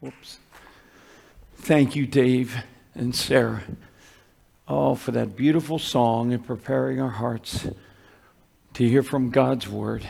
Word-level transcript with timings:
Whoops. 0.00 0.38
Thank 1.56 1.96
you, 1.96 2.06
Dave 2.06 2.56
and 2.94 3.14
Sarah. 3.14 3.62
all 4.68 4.96
for 4.96 5.12
that 5.12 5.36
beautiful 5.36 5.78
song 5.78 6.32
and 6.32 6.44
preparing 6.44 7.00
our 7.00 7.10
hearts 7.10 7.68
to 8.74 8.88
hear 8.88 9.02
from 9.02 9.30
God's 9.30 9.68
word. 9.68 10.06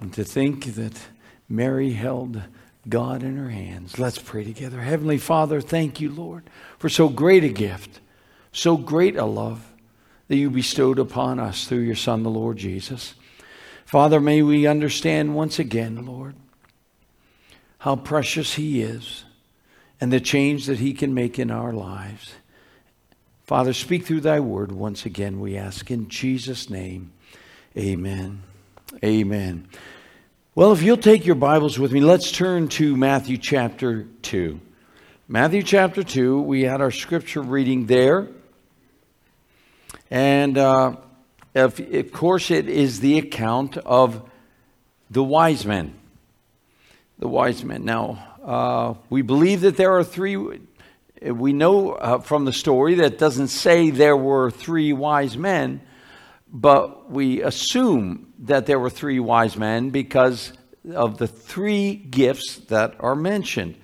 And 0.00 0.12
to 0.14 0.24
think 0.24 0.76
that 0.76 0.96
Mary 1.48 1.92
held 1.92 2.42
God 2.88 3.22
in 3.22 3.36
her 3.36 3.50
hands. 3.50 3.98
Let's 3.98 4.18
pray 4.18 4.44
together. 4.44 4.80
Heavenly 4.80 5.18
Father, 5.18 5.60
thank 5.60 6.00
you, 6.00 6.10
Lord, 6.10 6.44
for 6.78 6.88
so 6.88 7.08
great 7.08 7.44
a 7.44 7.48
gift, 7.48 8.00
so 8.52 8.76
great 8.76 9.16
a 9.16 9.24
love 9.24 9.72
that 10.28 10.36
you 10.36 10.50
bestowed 10.50 10.98
upon 10.98 11.38
us 11.38 11.66
through 11.66 11.78
your 11.80 11.96
Son, 11.96 12.22
the 12.22 12.30
Lord 12.30 12.56
Jesus. 12.56 13.14
Father, 13.84 14.20
may 14.20 14.42
we 14.42 14.66
understand 14.66 15.34
once 15.34 15.58
again, 15.58 16.06
Lord, 16.06 16.34
how 17.78 17.96
precious 17.96 18.54
He 18.54 18.82
is 18.82 19.24
and 20.00 20.12
the 20.12 20.20
change 20.20 20.66
that 20.66 20.78
He 20.78 20.92
can 20.92 21.14
make 21.14 21.38
in 21.38 21.50
our 21.50 21.72
lives. 21.72 22.34
Father, 23.44 23.72
speak 23.72 24.04
through 24.04 24.20
thy 24.20 24.40
word 24.40 24.72
once 24.72 25.06
again, 25.06 25.40
we 25.40 25.56
ask. 25.56 25.90
In 25.90 26.08
Jesus' 26.08 26.68
name, 26.68 27.12
amen. 27.76 28.42
Amen. 29.02 29.68
Well, 30.54 30.72
if 30.72 30.82
you'll 30.82 30.96
take 30.96 31.24
your 31.24 31.34
Bibles 31.34 31.78
with 31.78 31.92
me, 31.92 32.00
let's 32.00 32.32
turn 32.32 32.68
to 32.68 32.96
Matthew 32.96 33.38
chapter 33.38 34.06
2. 34.22 34.60
Matthew 35.28 35.62
chapter 35.62 36.02
2, 36.02 36.40
we 36.40 36.62
had 36.62 36.80
our 36.80 36.90
scripture 36.90 37.42
reading 37.42 37.86
there. 37.86 38.28
And 40.10 40.56
uh, 40.56 40.96
of, 41.54 41.78
of 41.80 42.12
course, 42.12 42.50
it 42.50 42.68
is 42.68 43.00
the 43.00 43.18
account 43.18 43.76
of 43.76 44.28
the 45.10 45.22
wise 45.22 45.64
men 45.64 45.97
the 47.18 47.28
wise 47.28 47.64
men. 47.64 47.84
Now, 47.84 48.36
uh, 48.44 48.94
we 49.10 49.22
believe 49.22 49.62
that 49.62 49.76
there 49.76 49.96
are 49.96 50.04
three. 50.04 50.36
We 51.22 51.52
know 51.52 51.92
uh, 51.92 52.20
from 52.20 52.44
the 52.44 52.52
story 52.52 52.94
that 52.96 53.18
doesn't 53.18 53.48
say 53.48 53.90
there 53.90 54.16
were 54.16 54.50
three 54.50 54.92
wise 54.92 55.36
men, 55.36 55.80
but 56.52 57.10
we 57.10 57.42
assume 57.42 58.32
that 58.40 58.66
there 58.66 58.78
were 58.78 58.90
three 58.90 59.18
wise 59.18 59.56
men 59.56 59.90
because 59.90 60.52
of 60.94 61.18
the 61.18 61.26
three 61.26 61.94
gifts 61.94 62.56
that 62.68 62.94
are 63.00 63.16
mentioned. 63.16 63.76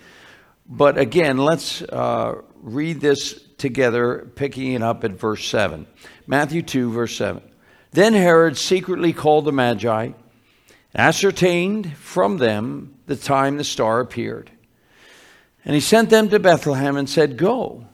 But 0.66 0.96
again, 0.96 1.38
let's 1.38 1.82
uh, 1.82 2.40
read 2.62 3.00
this 3.00 3.40
together, 3.58 4.30
picking 4.34 4.72
it 4.72 4.82
up 4.82 5.04
at 5.04 5.12
verse 5.12 5.46
7. 5.46 5.86
Matthew 6.26 6.62
2, 6.62 6.92
verse 6.92 7.16
7. 7.16 7.42
Then 7.90 8.14
Herod 8.14 8.56
secretly 8.56 9.12
called 9.12 9.44
the 9.44 9.52
Magi, 9.52 10.12
ascertained 10.94 11.96
from 11.96 12.38
them 12.38 12.94
the 13.06 13.16
time 13.16 13.56
the 13.56 13.64
star 13.64 14.00
appeared. 14.00 14.50
And 15.64 15.74
he 15.74 15.80
sent 15.80 16.10
them 16.10 16.28
to 16.28 16.38
Bethlehem 16.38 16.96
and 16.96 17.08
said, 17.08 17.36
Go, 17.36 17.86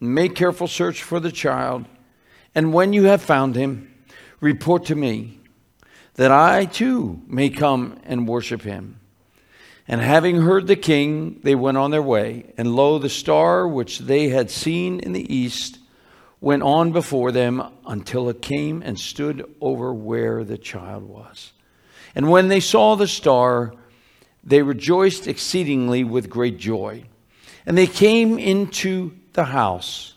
make 0.00 0.34
careful 0.34 0.68
search 0.68 1.02
for 1.02 1.20
the 1.20 1.32
child, 1.32 1.86
and 2.54 2.72
when 2.72 2.92
you 2.92 3.04
have 3.04 3.22
found 3.22 3.54
him, 3.54 3.94
report 4.40 4.86
to 4.86 4.94
me, 4.94 5.38
that 6.14 6.30
I 6.30 6.64
too 6.64 7.22
may 7.26 7.50
come 7.50 7.98
and 8.04 8.28
worship 8.28 8.62
him. 8.62 9.00
And 9.86 10.00
having 10.00 10.42
heard 10.42 10.66
the 10.66 10.76
king, 10.76 11.40
they 11.42 11.54
went 11.54 11.76
on 11.76 11.90
their 11.90 12.02
way. 12.02 12.52
And 12.56 12.74
lo, 12.74 12.98
the 12.98 13.08
star 13.08 13.66
which 13.66 14.00
they 14.00 14.28
had 14.28 14.50
seen 14.50 15.00
in 15.00 15.12
the 15.12 15.34
east 15.34 15.78
went 16.40 16.62
on 16.62 16.92
before 16.92 17.32
them 17.32 17.62
until 17.86 18.28
it 18.28 18.40
came 18.40 18.82
and 18.82 18.98
stood 18.98 19.44
over 19.60 19.92
where 19.92 20.44
the 20.44 20.58
child 20.58 21.04
was. 21.04 21.52
And 22.14 22.30
when 22.30 22.48
they 22.48 22.60
saw 22.60 22.96
the 22.96 23.08
star, 23.08 23.72
they 24.42 24.62
rejoiced 24.62 25.26
exceedingly 25.26 26.04
with 26.04 26.30
great 26.30 26.58
joy. 26.58 27.04
And 27.66 27.76
they 27.76 27.86
came 27.86 28.38
into 28.38 29.12
the 29.32 29.44
house 29.44 30.14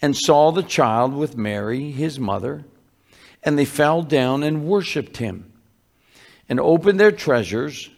and 0.00 0.16
saw 0.16 0.50
the 0.50 0.62
child 0.62 1.14
with 1.14 1.36
Mary, 1.36 1.90
his 1.90 2.18
mother, 2.18 2.64
and 3.42 3.58
they 3.58 3.64
fell 3.64 4.02
down 4.02 4.42
and 4.42 4.64
worshiped 4.64 5.16
him 5.18 5.52
and 6.48 6.58
opened 6.60 6.98
their 6.98 7.12
treasures. 7.12 7.90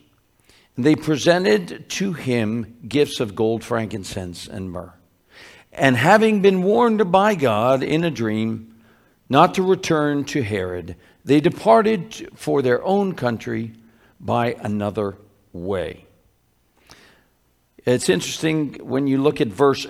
And 0.76 0.84
they 0.84 0.96
presented 0.96 1.88
to 1.90 2.12
him 2.12 2.76
gifts 2.86 3.20
of 3.20 3.34
gold, 3.34 3.62
frankincense, 3.62 4.48
and 4.48 4.70
myrrh. 4.70 4.92
And 5.72 5.96
having 5.96 6.40
been 6.40 6.62
warned 6.62 7.10
by 7.10 7.34
God 7.34 7.82
in 7.82 8.04
a 8.04 8.10
dream 8.10 8.74
not 9.28 9.54
to 9.54 9.62
return 9.62 10.24
to 10.24 10.42
Herod, 10.42 10.96
they 11.24 11.40
departed 11.40 12.30
for 12.34 12.62
their 12.62 12.82
own 12.84 13.14
country 13.14 13.72
by 14.20 14.56
another 14.60 15.16
way. 15.52 16.06
It's 17.84 18.08
interesting 18.08 18.74
when 18.82 19.06
you 19.06 19.20
look 19.20 19.40
at 19.40 19.48
verse 19.48 19.86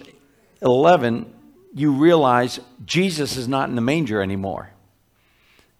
11, 0.62 1.32
you 1.74 1.92
realize 1.92 2.60
Jesus 2.84 3.36
is 3.36 3.46
not 3.46 3.68
in 3.68 3.74
the 3.74 3.80
manger 3.80 4.22
anymore. 4.22 4.70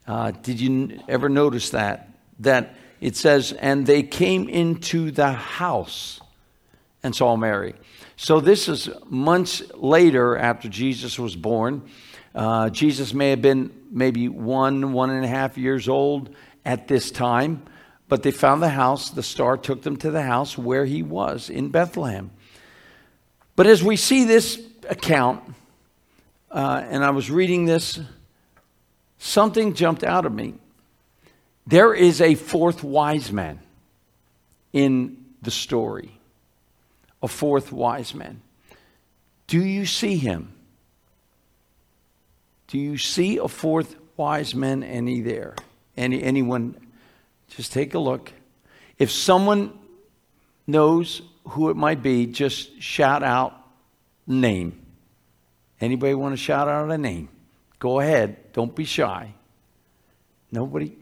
Uh, 0.06 0.30
did 0.30 0.60
you 0.60 1.00
ever 1.08 1.28
notice 1.28 1.70
that? 1.70 2.10
That 2.40 2.74
it 3.00 3.16
says, 3.16 3.52
and 3.52 3.86
they 3.86 4.02
came 4.02 4.48
into 4.48 5.10
the 5.10 5.32
house 5.32 6.20
and 7.02 7.14
saw 7.14 7.36
Mary. 7.36 7.74
So 8.16 8.40
this 8.40 8.68
is 8.68 8.88
months 9.08 9.62
later 9.74 10.36
after 10.36 10.68
Jesus 10.68 11.18
was 11.18 11.36
born. 11.36 11.88
Uh, 12.34 12.68
Jesus 12.70 13.14
may 13.14 13.30
have 13.30 13.42
been 13.42 13.72
maybe 13.90 14.28
one, 14.28 14.92
one 14.92 15.10
and 15.10 15.24
a 15.24 15.28
half 15.28 15.56
years 15.56 15.88
old 15.88 16.34
at 16.64 16.88
this 16.88 17.10
time. 17.10 17.62
But 18.08 18.22
they 18.22 18.32
found 18.32 18.62
the 18.62 18.68
house. 18.68 19.10
The 19.10 19.22
star 19.22 19.56
took 19.56 19.82
them 19.82 19.96
to 19.98 20.10
the 20.10 20.22
house 20.22 20.58
where 20.58 20.84
he 20.84 21.02
was 21.02 21.48
in 21.48 21.70
Bethlehem. 21.70 22.30
But 23.56 23.66
as 23.66 23.82
we 23.82 23.96
see 23.96 24.24
this 24.24 24.60
account, 24.88 25.42
uh, 26.50 26.84
and 26.88 27.04
I 27.04 27.10
was 27.10 27.30
reading 27.30 27.64
this, 27.64 28.00
something 29.18 29.74
jumped 29.74 30.04
out 30.04 30.26
of 30.26 30.32
me. 30.32 30.54
There 31.66 31.94
is 31.94 32.20
a 32.20 32.34
fourth 32.34 32.84
wise 32.84 33.32
man 33.32 33.60
in 34.72 35.24
the 35.40 35.50
story. 35.50 36.18
A 37.22 37.28
fourth 37.28 37.72
wise 37.72 38.14
man. 38.14 38.42
Do 39.46 39.64
you 39.64 39.86
see 39.86 40.16
him? 40.16 40.53
Do 42.74 42.80
you 42.80 42.98
see 42.98 43.38
a 43.38 43.46
fourth 43.46 43.94
wise 44.16 44.52
man 44.52 44.82
any 44.82 45.20
there? 45.20 45.54
Any 45.96 46.20
anyone 46.24 46.76
just 47.46 47.72
take 47.72 47.94
a 47.94 48.00
look. 48.00 48.32
If 48.98 49.12
someone 49.12 49.78
knows 50.66 51.22
who 51.50 51.70
it 51.70 51.76
might 51.76 52.02
be, 52.02 52.26
just 52.26 52.82
shout 52.82 53.22
out 53.22 53.56
name. 54.26 54.84
Anybody 55.80 56.14
want 56.14 56.32
to 56.32 56.36
shout 56.36 56.66
out 56.66 56.90
a 56.90 56.98
name? 56.98 57.28
Go 57.78 58.00
ahead. 58.00 58.52
Don't 58.52 58.74
be 58.74 58.84
shy. 58.84 59.32
Nobody? 60.50 60.96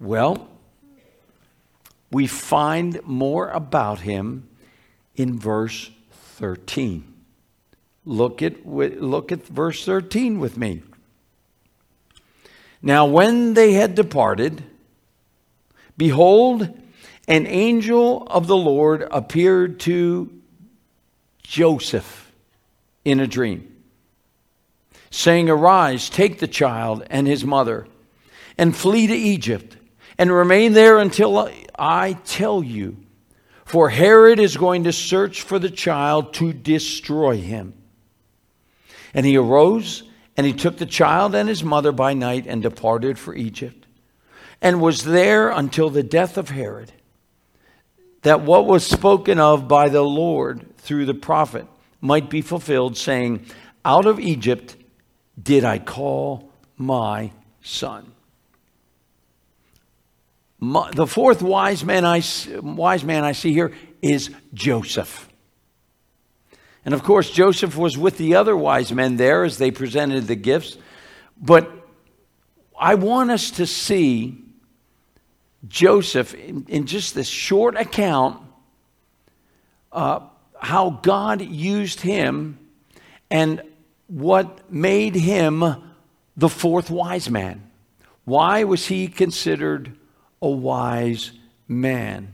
Well, 0.00 0.48
we 2.10 2.26
find 2.26 2.98
more 3.04 3.50
about 3.50 4.00
him 4.00 4.48
in 5.16 5.38
verse 5.38 5.90
13. 6.38 7.11
Look 8.04 8.42
at, 8.42 8.66
look 8.66 9.30
at 9.30 9.46
verse 9.46 9.84
13 9.84 10.40
with 10.40 10.56
me. 10.56 10.82
Now, 12.80 13.06
when 13.06 13.54
they 13.54 13.74
had 13.74 13.94
departed, 13.94 14.64
behold, 15.96 16.80
an 17.28 17.46
angel 17.46 18.26
of 18.26 18.48
the 18.48 18.56
Lord 18.56 19.06
appeared 19.10 19.78
to 19.80 20.32
Joseph 21.44 22.32
in 23.04 23.20
a 23.20 23.26
dream, 23.28 23.72
saying, 25.10 25.48
Arise, 25.48 26.10
take 26.10 26.40
the 26.40 26.48
child 26.48 27.06
and 27.08 27.28
his 27.28 27.44
mother, 27.44 27.86
and 28.58 28.76
flee 28.76 29.06
to 29.06 29.14
Egypt, 29.14 29.76
and 30.18 30.32
remain 30.32 30.72
there 30.72 30.98
until 30.98 31.48
I 31.78 32.14
tell 32.24 32.64
you. 32.64 32.96
For 33.64 33.90
Herod 33.90 34.40
is 34.40 34.56
going 34.56 34.84
to 34.84 34.92
search 34.92 35.42
for 35.42 35.60
the 35.60 35.70
child 35.70 36.34
to 36.34 36.52
destroy 36.52 37.36
him. 37.36 37.74
And 39.14 39.26
he 39.26 39.36
arose 39.36 40.04
and 40.36 40.46
he 40.46 40.52
took 40.52 40.78
the 40.78 40.86
child 40.86 41.34
and 41.34 41.48
his 41.48 41.62
mother 41.62 41.92
by 41.92 42.14
night 42.14 42.46
and 42.46 42.62
departed 42.62 43.18
for 43.18 43.34
Egypt, 43.34 43.86
and 44.60 44.80
was 44.80 45.04
there 45.04 45.50
until 45.50 45.90
the 45.90 46.02
death 46.02 46.38
of 46.38 46.50
Herod, 46.50 46.92
that 48.22 48.40
what 48.40 48.66
was 48.66 48.86
spoken 48.86 49.38
of 49.38 49.68
by 49.68 49.88
the 49.88 50.02
Lord 50.02 50.76
through 50.78 51.06
the 51.06 51.14
prophet 51.14 51.66
might 52.00 52.30
be 52.30 52.40
fulfilled, 52.40 52.96
saying, 52.96 53.44
Out 53.84 54.06
of 54.06 54.18
Egypt 54.18 54.76
did 55.40 55.64
I 55.64 55.78
call 55.78 56.50
my 56.76 57.32
son. 57.62 58.12
My, 60.58 60.90
the 60.92 61.06
fourth 61.06 61.42
wise 61.42 61.84
man, 61.84 62.04
I, 62.04 62.22
wise 62.62 63.02
man 63.02 63.24
I 63.24 63.32
see 63.32 63.52
here 63.52 63.72
is 64.00 64.30
Joseph. 64.54 65.28
And 66.84 66.94
of 66.94 67.02
course, 67.02 67.30
Joseph 67.30 67.76
was 67.76 67.96
with 67.96 68.18
the 68.18 68.34
other 68.34 68.56
wise 68.56 68.92
men 68.92 69.16
there 69.16 69.44
as 69.44 69.58
they 69.58 69.70
presented 69.70 70.26
the 70.26 70.34
gifts. 70.34 70.76
But 71.40 71.70
I 72.78 72.96
want 72.96 73.30
us 73.30 73.52
to 73.52 73.66
see 73.66 74.38
Joseph, 75.68 76.34
in, 76.34 76.66
in 76.68 76.86
just 76.86 77.14
this 77.14 77.28
short 77.28 77.76
account, 77.76 78.40
uh, 79.92 80.20
how 80.58 80.90
God 81.02 81.40
used 81.40 82.00
him 82.00 82.58
and 83.30 83.62
what 84.08 84.72
made 84.72 85.14
him 85.14 85.64
the 86.36 86.48
fourth 86.48 86.90
wise 86.90 87.30
man. 87.30 87.70
Why 88.24 88.64
was 88.64 88.86
he 88.86 89.08
considered 89.08 89.96
a 90.40 90.48
wise 90.48 91.32
man? 91.68 92.32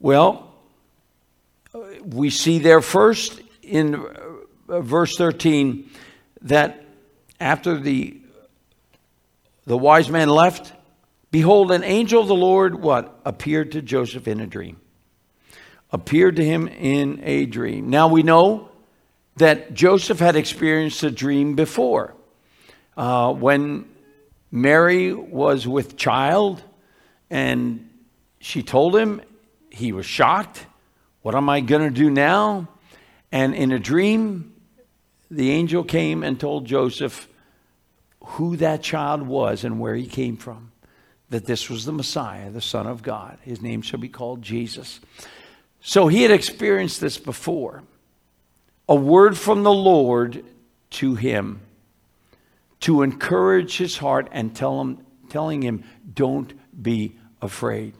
Well, 0.00 0.47
we 2.08 2.30
see 2.30 2.58
there 2.58 2.80
first 2.80 3.40
in 3.62 3.94
uh, 4.68 4.80
verse 4.80 5.16
13 5.16 5.90
that 6.42 6.84
after 7.38 7.78
the 7.78 8.20
the 9.66 9.76
wise 9.76 10.08
man 10.08 10.28
left 10.28 10.72
behold 11.30 11.70
an 11.70 11.84
angel 11.84 12.22
of 12.22 12.28
the 12.28 12.34
lord 12.34 12.80
what? 12.80 13.20
Appeared 13.24 13.72
to 13.72 13.82
joseph 13.82 14.26
in 14.26 14.40
a 14.40 14.46
dream. 14.46 14.80
Appeared 15.90 16.36
to 16.36 16.44
him 16.44 16.68
in 16.68 17.20
a 17.24 17.46
dream. 17.46 17.90
Now 17.90 18.08
we 18.08 18.22
know 18.22 18.70
that 19.36 19.74
joseph 19.74 20.18
had 20.18 20.36
experienced 20.36 21.02
a 21.02 21.10
dream 21.10 21.54
before 21.54 22.14
uh, 22.96 23.32
when 23.32 23.84
mary 24.50 25.12
was 25.12 25.68
with 25.68 25.96
child 25.96 26.62
and 27.28 27.90
she 28.40 28.62
told 28.62 28.96
him 28.96 29.20
he 29.70 29.92
was 29.92 30.06
shocked 30.06 30.64
what 31.28 31.34
am 31.34 31.50
i 31.50 31.60
going 31.60 31.82
to 31.82 31.90
do 31.90 32.08
now 32.08 32.66
and 33.30 33.54
in 33.54 33.70
a 33.70 33.78
dream 33.78 34.54
the 35.30 35.50
angel 35.50 35.84
came 35.84 36.22
and 36.22 36.40
told 36.40 36.64
Joseph 36.64 37.28
who 38.20 38.56
that 38.56 38.82
child 38.82 39.22
was 39.22 39.64
and 39.64 39.80
where 39.80 39.94
he 39.94 40.06
came 40.06 40.36
from. 40.36 40.72
That 41.30 41.44
this 41.44 41.68
was 41.68 41.84
the 41.84 41.92
Messiah, 41.92 42.50
the 42.50 42.60
Son 42.60 42.86
of 42.86 43.02
God. 43.02 43.38
His 43.42 43.60
name 43.60 43.82
shall 43.82 44.00
be 44.00 44.08
called 44.08 44.42
Jesus. 44.42 45.00
So 45.80 46.08
he 46.08 46.22
had 46.22 46.30
experienced 46.30 47.00
this 47.00 47.18
before. 47.18 47.82
A 48.88 48.94
word 48.94 49.36
from 49.36 49.62
the 49.62 49.72
Lord 49.72 50.44
to 50.90 51.14
him 51.14 51.60
to 52.80 53.02
encourage 53.02 53.76
his 53.76 53.98
heart 53.98 54.28
and 54.32 54.54
tell 54.54 54.80
him, 54.80 55.04
telling 55.28 55.62
him, 55.62 55.84
don't 56.14 56.54
be 56.82 57.16
afraid. 57.42 57.92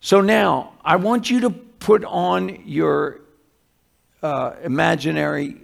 So 0.00 0.20
now, 0.20 0.74
I 0.84 0.96
want 0.96 1.30
you 1.30 1.40
to 1.40 1.50
put 1.50 2.04
on 2.04 2.62
your 2.64 3.20
uh, 4.22 4.52
imaginary 4.62 5.56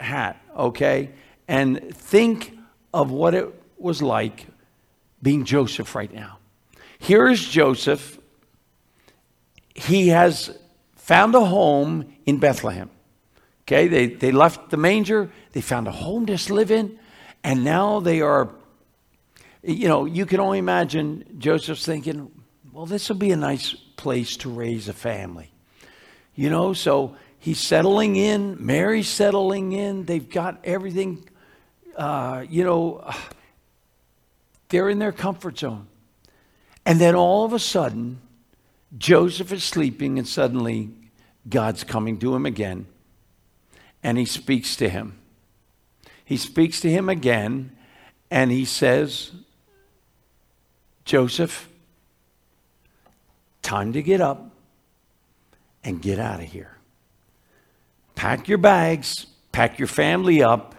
hat, 0.00 0.42
okay? 0.56 1.10
And 1.48 1.94
think 1.94 2.56
of 2.92 3.10
what 3.10 3.34
it 3.34 3.52
was 3.78 4.00
like 4.00 4.46
being 5.22 5.44
Joseph 5.44 5.94
right 5.94 6.12
now. 6.12 6.38
Here 6.98 7.28
is 7.28 7.46
Joseph. 7.46 8.18
He 9.74 10.08
has 10.08 10.56
found 10.96 11.34
a 11.34 11.44
home 11.44 12.14
in 12.24 12.38
Bethlehem. 12.38 12.90
Okay, 13.62 13.88
they, 13.88 14.06
they 14.08 14.30
left 14.30 14.70
the 14.70 14.76
manger, 14.76 15.30
they 15.52 15.62
found 15.62 15.88
a 15.88 15.90
home 15.90 16.26
to 16.26 16.52
live 16.52 16.70
in, 16.70 16.98
and 17.42 17.64
now 17.64 17.98
they 18.00 18.20
are, 18.20 18.50
you 19.62 19.88
know, 19.88 20.04
you 20.04 20.26
can 20.26 20.38
only 20.38 20.58
imagine 20.58 21.24
Joseph's 21.38 21.86
thinking, 21.86 22.30
well, 22.74 22.86
this 22.86 23.08
will 23.08 23.16
be 23.16 23.30
a 23.30 23.36
nice 23.36 23.72
place 23.72 24.36
to 24.38 24.50
raise 24.50 24.88
a 24.88 24.92
family. 24.92 25.50
You 26.34 26.50
know, 26.50 26.72
so 26.72 27.16
He's 27.38 27.60
settling 27.60 28.16
in. 28.16 28.56
Mary's 28.64 29.06
settling 29.06 29.72
in. 29.72 30.06
They've 30.06 30.28
got 30.28 30.60
everything, 30.64 31.28
uh, 31.94 32.46
you 32.48 32.64
know, 32.64 33.08
they're 34.70 34.88
in 34.88 34.98
their 34.98 35.12
comfort 35.12 35.58
zone. 35.58 35.86
And 36.86 36.98
then 36.98 37.14
all 37.14 37.44
of 37.44 37.52
a 37.52 37.58
sudden, 37.58 38.18
Joseph 38.96 39.52
is 39.52 39.62
sleeping, 39.62 40.18
and 40.18 40.26
suddenly 40.26 40.88
God's 41.46 41.84
coming 41.84 42.18
to 42.20 42.34
him 42.34 42.46
again. 42.46 42.86
And 44.02 44.16
he 44.16 44.24
speaks 44.24 44.74
to 44.76 44.88
him. 44.88 45.18
He 46.24 46.38
speaks 46.38 46.80
to 46.80 46.90
him 46.90 47.10
again, 47.10 47.76
and 48.30 48.50
he 48.50 48.64
says, 48.64 49.32
Joseph, 51.04 51.68
time 53.64 53.94
to 53.94 54.02
get 54.02 54.20
up 54.20 54.50
and 55.82 56.00
get 56.00 56.20
out 56.20 56.38
of 56.38 56.46
here 56.46 56.74
pack 58.14 58.48
your 58.48 58.58
bags, 58.58 59.26
pack 59.52 59.78
your 59.78 59.88
family 59.88 60.42
up. 60.42 60.74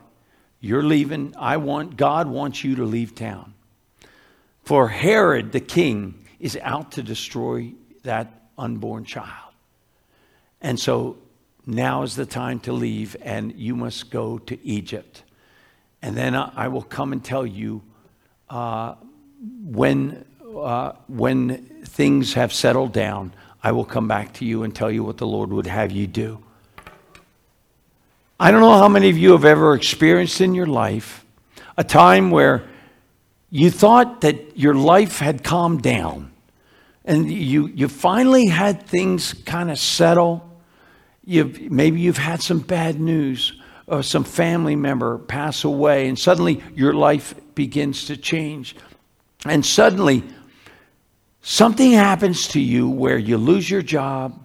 You're 0.60 0.84
leaving. 0.84 1.34
I 1.38 1.58
want, 1.58 1.96
God 1.96 2.28
wants 2.28 2.64
you 2.64 2.76
to 2.78 2.86
leave 2.86 3.14
town. 3.14 3.54
For 4.64 4.88
Herod 4.88 5.52
the 5.52 5.60
king 5.60 6.26
is 6.40 6.58
out 6.64 6.94
to 6.94 7.04
destroy 7.04 7.74
that 8.04 8.50
unborn 8.58 9.06
child. 9.06 9.54
And 10.62 10.80
so 10.80 11.18
now 11.68 12.02
is 12.02 12.16
the 12.16 12.26
time 12.26 12.60
to 12.62 12.74
leave, 12.74 13.16
and 13.22 13.54
you 13.54 13.76
must 13.76 14.10
go 14.10 14.40
to 14.40 14.66
Egypt. 14.66 15.24
And 16.02 16.16
then 16.16 16.36
I 16.36 16.68
will 16.68 16.82
come 16.82 17.12
and 17.12 17.24
tell 17.24 17.46
you 17.46 17.84
uh, 18.50 18.96
when, 19.64 20.26
uh, 20.56 20.96
when 21.08 21.66
things 21.86 22.34
have 22.34 22.54
settled 22.54 22.94
down, 22.94 23.34
I 23.64 23.72
will 23.72 23.86
come 23.86 24.08
back 24.08 24.34
to 24.34 24.46
you 24.46 24.64
and 24.64 24.76
tell 24.76 24.92
you 24.92 25.04
what 25.04 25.18
the 25.18 25.28
Lord 25.28 25.52
would 25.52 25.68
have 25.68 25.92
you 25.92 26.08
do. 26.08 26.44
I 28.40 28.52
don't 28.52 28.62
know 28.62 28.78
how 28.78 28.90
many 28.90 29.10
of 29.10 29.18
you 29.18 29.32
have 29.32 29.46
ever 29.46 29.76
experienced 29.76 30.42
in 30.42 30.54
your 30.54 30.66
life 30.66 31.26
a 31.78 31.84
time 31.84 32.32
where 32.32 32.64
you 33.50 33.70
thought 33.70 34.22
that 34.22 34.58
your 34.58 34.74
life 34.74 35.20
had 35.20 35.44
calmed 35.44 35.82
down 35.82 36.32
and 37.06 37.32
you, 37.32 37.68
you 37.68 37.88
finally 37.88 38.48
had 38.48 38.84
things 38.84 39.34
kind 39.34 39.70
of 39.70 39.78
settle. 39.78 40.50
You've, 41.24 41.72
maybe 41.72 42.02
you've 42.02 42.18
had 42.18 42.42
some 42.42 42.60
bad 42.60 43.00
news 43.00 43.54
or 43.88 44.02
some 44.02 44.24
family 44.24 44.76
member 44.76 45.20
pass 45.20 45.64
away, 45.64 46.08
and 46.08 46.18
suddenly 46.18 46.64
your 46.74 46.94
life 46.94 47.36
begins 47.54 48.06
to 48.06 48.18
change. 48.18 48.76
And 49.46 49.64
suddenly, 49.64 50.24
something 51.46 51.92
happens 51.92 52.48
to 52.50 52.60
you 52.60 52.90
where 52.90 53.20
you 53.20 53.38
lose 53.38 53.70
your 53.70 53.84
job, 53.84 54.42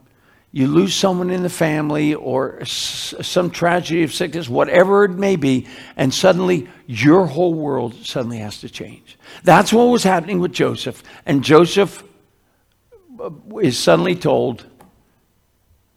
you 0.53 0.67
lose 0.67 0.95
someone 0.95 1.31
in 1.31 1.43
the 1.43 1.49
family 1.49 2.15
or 2.15 2.63
some 2.67 3.51
tragedy 3.51 4.03
of 4.03 4.13
sickness, 4.13 4.49
whatever 4.49 5.05
it 5.05 5.13
may 5.13 5.37
be, 5.37 5.67
and 5.97 6.13
suddenly 6.13 6.69
your 6.87 7.25
whole 7.25 7.55
world 7.55 7.95
suddenly 8.05 8.39
has 8.39 8.61
to 8.61 8.69
change. 8.69 9.17
That's 9.45 9.73
what 9.73 9.85
was 9.85 10.03
happening 10.03 10.41
with 10.41 10.53
Joseph. 10.53 11.03
And 11.25 11.43
Joseph 11.43 12.05
uh, 13.19 13.31
is 13.63 13.79
suddenly 13.79 14.15
told, 14.15 14.67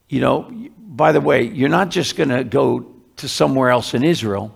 you 0.07 0.21
know, 0.21 0.49
by 0.77 1.11
the 1.11 1.21
way, 1.21 1.43
you're 1.43 1.67
not 1.67 1.89
just 1.89 2.15
going 2.15 2.29
to 2.29 2.45
go 2.45 2.93
to 3.17 3.27
somewhere 3.27 3.71
else 3.71 3.93
in 3.93 4.05
Israel, 4.05 4.55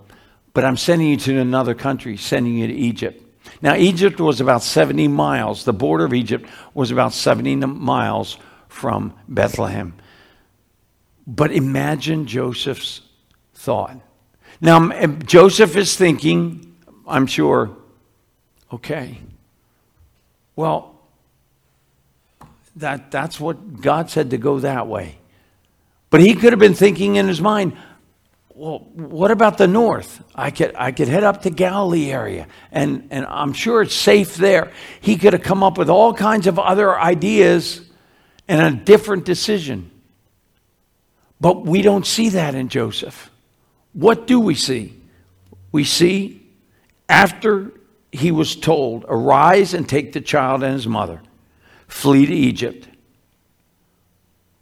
but 0.54 0.64
I'm 0.64 0.78
sending 0.78 1.08
you 1.08 1.16
to 1.18 1.38
another 1.40 1.74
country, 1.74 2.16
sending 2.16 2.54
you 2.54 2.68
to 2.68 2.74
Egypt. 2.74 3.22
Now, 3.60 3.74
Egypt 3.74 4.20
was 4.20 4.40
about 4.40 4.62
70 4.62 5.08
miles. 5.08 5.64
The 5.64 5.72
border 5.72 6.04
of 6.04 6.14
Egypt 6.14 6.48
was 6.74 6.90
about 6.90 7.12
70 7.12 7.56
miles 7.56 8.38
from 8.68 9.14
Bethlehem. 9.28 9.94
But 11.26 11.52
imagine 11.52 12.26
Joseph's 12.26 13.02
thought. 13.54 14.00
Now, 14.60 15.06
Joseph 15.06 15.76
is 15.76 15.96
thinking, 15.96 16.76
I'm 17.06 17.26
sure, 17.26 17.76
okay, 18.72 19.18
well, 20.56 20.94
that, 22.76 23.10
that's 23.10 23.38
what 23.38 23.80
God 23.80 24.10
said 24.10 24.30
to 24.30 24.38
go 24.38 24.60
that 24.60 24.86
way. 24.86 25.18
But 26.10 26.20
he 26.20 26.34
could 26.34 26.52
have 26.52 26.60
been 26.60 26.74
thinking 26.74 27.16
in 27.16 27.28
his 27.28 27.40
mind, 27.40 27.76
well, 28.58 28.80
what 28.92 29.30
about 29.30 29.56
the 29.56 29.68
north? 29.68 30.20
I 30.34 30.50
could, 30.50 30.74
I 30.74 30.90
could 30.90 31.06
head 31.06 31.22
up 31.22 31.42
to 31.42 31.50
Galilee 31.50 32.10
area, 32.10 32.48
and, 32.72 33.06
and 33.12 33.24
I'm 33.26 33.52
sure 33.52 33.82
it's 33.82 33.94
safe 33.94 34.34
there. 34.34 34.72
He 35.00 35.16
could 35.16 35.32
have 35.32 35.42
come 35.42 35.62
up 35.62 35.78
with 35.78 35.88
all 35.88 36.12
kinds 36.12 36.48
of 36.48 36.58
other 36.58 36.98
ideas 36.98 37.80
and 38.48 38.60
a 38.60 38.84
different 38.84 39.24
decision. 39.24 39.92
But 41.40 41.66
we 41.66 41.82
don't 41.82 42.04
see 42.04 42.30
that 42.30 42.56
in 42.56 42.68
Joseph. 42.68 43.30
What 43.92 44.26
do 44.26 44.40
we 44.40 44.56
see? 44.56 45.00
We 45.70 45.84
see 45.84 46.44
after 47.08 47.70
he 48.10 48.32
was 48.32 48.56
told, 48.56 49.04
Arise 49.06 49.72
and 49.72 49.88
take 49.88 50.12
the 50.12 50.20
child 50.20 50.64
and 50.64 50.72
his 50.72 50.88
mother, 50.88 51.22
flee 51.86 52.26
to 52.26 52.34
Egypt. 52.34 52.88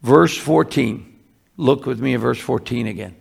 Verse 0.02 0.36
14. 0.36 1.14
Look 1.56 1.86
with 1.86 1.98
me 1.98 2.12
at 2.12 2.20
verse 2.20 2.38
14 2.38 2.88
again. 2.88 3.16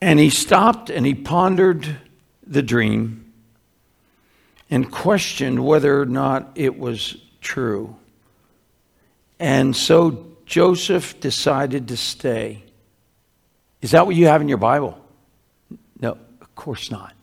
And 0.00 0.18
he 0.18 0.30
stopped 0.30 0.90
and 0.90 1.04
he 1.04 1.14
pondered 1.14 1.96
the 2.46 2.62
dream 2.62 3.32
and 4.70 4.90
questioned 4.90 5.64
whether 5.64 6.00
or 6.00 6.06
not 6.06 6.52
it 6.54 6.78
was 6.78 7.16
true. 7.40 7.96
And 9.38 9.74
so 9.74 10.26
Joseph 10.46 11.20
decided 11.20 11.88
to 11.88 11.96
stay. 11.96 12.62
Is 13.82 13.92
that 13.92 14.06
what 14.06 14.16
you 14.16 14.26
have 14.26 14.40
in 14.40 14.48
your 14.48 14.58
Bible? 14.58 14.98
No, 16.00 16.18
of 16.40 16.54
course 16.54 16.90
not. 16.90 17.14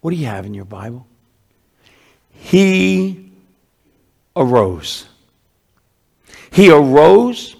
What 0.00 0.10
do 0.10 0.16
you 0.16 0.26
have 0.26 0.46
in 0.46 0.54
your 0.54 0.64
Bible? 0.64 1.06
he 2.42 3.30
arose. 4.34 5.06
He 6.50 6.70
arose, 6.70 7.56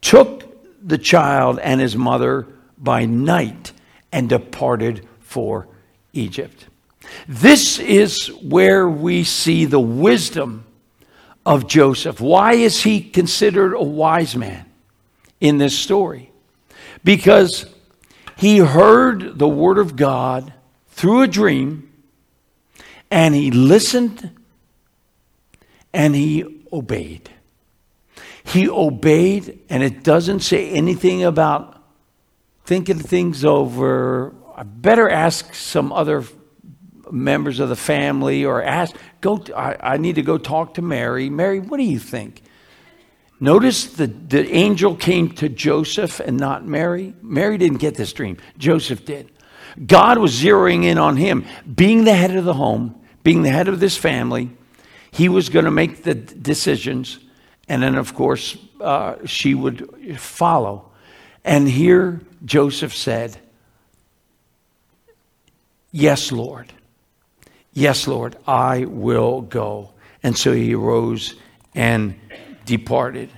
took 0.00 0.44
the 0.86 0.96
child 0.96 1.58
and 1.58 1.80
his 1.80 1.96
mother 1.96 2.46
by 2.78 3.04
night, 3.04 3.72
and 4.12 4.28
departed 4.28 5.08
for 5.20 5.66
Egypt. 6.12 6.66
This 7.26 7.78
is 7.78 8.28
where 8.42 8.88
we 8.88 9.24
see 9.24 9.64
the 9.64 9.80
wisdom 9.80 10.64
of 11.44 11.66
Joseph. 11.66 12.20
Why 12.20 12.52
is 12.52 12.82
he 12.82 13.00
considered 13.00 13.74
a 13.74 13.82
wise 13.82 14.36
man 14.36 14.66
in 15.40 15.58
this 15.58 15.76
story? 15.76 16.30
Because 17.02 17.66
he 18.36 18.58
heard 18.58 19.38
the 19.38 19.48
word 19.48 19.78
of 19.78 19.96
God 19.96 20.52
through 20.90 21.22
a 21.22 21.28
dream 21.28 21.90
and 23.10 23.34
he 23.34 23.50
listened 23.50 24.30
and 25.92 26.14
he 26.14 26.64
obeyed. 26.72 27.28
He 28.44 28.68
obeyed, 28.68 29.60
and 29.68 29.82
it 29.82 30.02
doesn't 30.02 30.40
say 30.40 30.70
anything 30.70 31.22
about 31.22 31.81
thinking 32.64 32.98
things 32.98 33.44
over. 33.44 34.34
I 34.56 34.62
better 34.62 35.08
ask 35.08 35.54
some 35.54 35.92
other 35.92 36.24
members 37.10 37.60
of 37.60 37.68
the 37.68 37.76
family 37.76 38.44
or 38.44 38.62
ask, 38.62 38.96
go, 39.20 39.42
I 39.54 39.96
need 39.98 40.16
to 40.16 40.22
go 40.22 40.38
talk 40.38 40.74
to 40.74 40.82
Mary. 40.82 41.28
Mary, 41.28 41.60
what 41.60 41.76
do 41.76 41.84
you 41.84 41.98
think? 41.98 42.42
Notice 43.40 43.86
the, 43.86 44.06
the 44.06 44.48
angel 44.52 44.94
came 44.94 45.30
to 45.32 45.48
Joseph 45.48 46.20
and 46.20 46.36
not 46.36 46.64
Mary. 46.64 47.14
Mary 47.22 47.58
didn't 47.58 47.78
get 47.78 47.96
this 47.96 48.12
dream, 48.12 48.38
Joseph 48.56 49.04
did. 49.04 49.30
God 49.84 50.18
was 50.18 50.32
zeroing 50.32 50.84
in 50.84 50.96
on 50.98 51.16
him. 51.16 51.44
Being 51.74 52.04
the 52.04 52.14
head 52.14 52.36
of 52.36 52.44
the 52.44 52.54
home, 52.54 53.00
being 53.24 53.42
the 53.42 53.50
head 53.50 53.68
of 53.68 53.80
this 53.80 53.96
family, 53.96 54.50
he 55.10 55.28
was 55.28 55.48
going 55.48 55.64
to 55.64 55.70
make 55.70 56.04
the 56.04 56.14
decisions. 56.14 57.18
And 57.68 57.82
then, 57.82 57.96
of 57.96 58.14
course, 58.14 58.56
uh, 58.80 59.16
she 59.26 59.54
would 59.54 60.20
follow. 60.20 60.91
And 61.44 61.68
here 61.68 62.20
Joseph 62.44 62.94
said, 62.94 63.38
Yes, 65.90 66.32
Lord. 66.32 66.72
Yes, 67.74 68.06
Lord, 68.06 68.36
I 68.46 68.86
will 68.86 69.42
go. 69.42 69.92
And 70.22 70.36
so 70.36 70.52
he 70.52 70.74
arose 70.74 71.34
and 71.74 72.14
departed. 72.64 73.30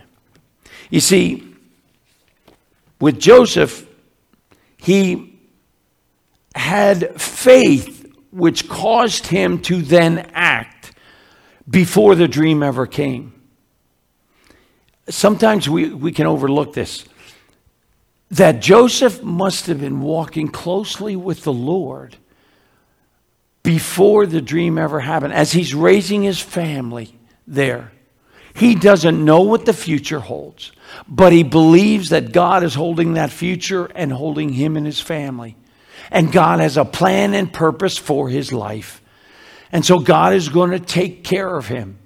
You 0.91 1.01
see, 1.01 1.55
with 3.01 3.19
Joseph, 3.19 3.87
he 4.77 5.39
had 6.55 7.21
faith 7.21 8.13
which 8.31 8.69
caused 8.69 9.29
him 9.29 9.61
to 9.63 9.83
then 9.83 10.31
act 10.35 10.93
before 11.69 12.15
the 12.15 12.29
dream 12.29 12.63
ever 12.63 12.87
came. 12.87 13.33
Sometimes 15.09 15.69
we, 15.69 15.93
we 15.93 16.13
can 16.13 16.27
overlook 16.27 16.73
this 16.73 17.05
that 18.31 18.61
Joseph 18.61 19.23
must 19.23 19.66
have 19.66 19.81
been 19.81 20.00
walking 20.00 20.49
closely 20.49 21.16
with 21.16 21.45
the 21.45 21.52
Lord 21.52 22.16
before 23.62 24.26
the 24.26 24.43
dream 24.43 24.76
ever 24.76 25.00
happened, 25.00 25.33
as 25.33 25.52
he's 25.52 25.75
raising 25.75 26.23
his 26.23 26.40
family 26.40 27.19
there. 27.47 27.93
He 28.54 28.75
doesn't 28.75 29.25
know 29.25 29.43
what 29.43 29.66
the 29.66 29.73
future 29.73 30.21
holds, 30.21 30.71
but 31.09 31.33
he 31.33 31.43
believes 31.43 32.11
that 32.11 32.33
God 32.33 32.62
is 32.62 32.75
holding 32.75 33.14
that 33.14 33.31
future 33.31 33.87
and 33.87 34.12
holding 34.12 34.50
him 34.50 34.76
and 34.76 34.87
his 34.87 35.00
family. 35.00 35.57
And 36.11 36.31
God 36.31 36.61
has 36.61 36.76
a 36.76 36.85
plan 36.85 37.35
and 37.35 37.52
purpose 37.52 37.99
for 37.99 38.28
his 38.28 38.52
life. 38.52 39.02
And 39.73 39.85
so 39.85 39.99
God 39.99 40.35
is 40.35 40.49
going 40.49 40.71
to 40.71 40.78
take 40.78 41.25
care 41.25 41.57
of 41.57 41.66
him. 41.66 41.99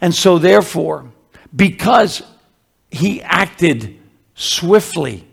And 0.00 0.14
so, 0.14 0.38
therefore, 0.38 1.12
because 1.54 2.22
he 2.90 3.20
acted 3.20 3.98
swiftly 4.34 5.26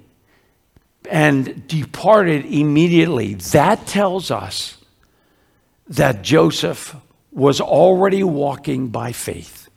and 1.10 1.68
departed 1.68 2.46
immediately, 2.46 3.34
that 3.34 3.88
tells 3.88 4.32
us 4.32 4.78
that 5.88 6.22
Joseph 6.22 6.96
was 7.32 7.60
already 7.60 8.24
walking 8.24 8.90
by 8.90 9.12
faith. 9.12 9.70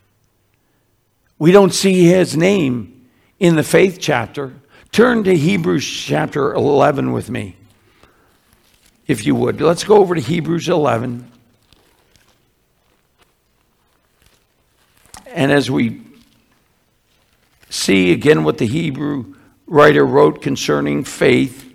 We 1.38 1.52
don't 1.52 1.72
see 1.72 2.04
his 2.04 2.36
name 2.36 3.08
in 3.40 3.56
the 3.56 3.62
faith 3.62 3.98
chapter. 4.00 4.54
Turn 4.92 5.24
to 5.24 5.36
Hebrews 5.36 5.86
chapter 5.86 6.52
11 6.52 7.12
with 7.12 7.30
me, 7.30 7.56
if 9.06 9.26
you 9.26 9.34
would. 9.34 9.60
Let's 9.60 9.84
go 9.84 9.96
over 9.96 10.14
to 10.14 10.20
Hebrews 10.20 10.68
11. 10.68 11.30
And 15.26 15.50
as 15.50 15.70
we 15.70 16.02
see 17.70 18.12
again 18.12 18.44
what 18.44 18.58
the 18.58 18.66
Hebrew 18.66 19.34
writer 19.66 20.04
wrote 20.04 20.42
concerning 20.42 21.04
faith, 21.04 21.72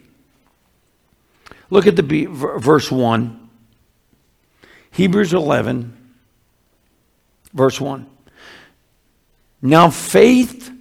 look 1.69 1.87
at 1.87 1.95
the 1.95 2.25
verse 2.27 2.91
1. 2.91 3.49
Hebrews 4.91 5.33
11, 5.33 5.95
verse 7.53 7.79
1. 7.79 8.09
Now, 9.61 9.89
faith 9.89 10.71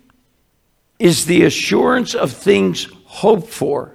is 0.98 1.26
the 1.26 1.44
assurance 1.44 2.14
of 2.14 2.32
things 2.32 2.88
hoped 3.04 3.48
for. 3.48 3.94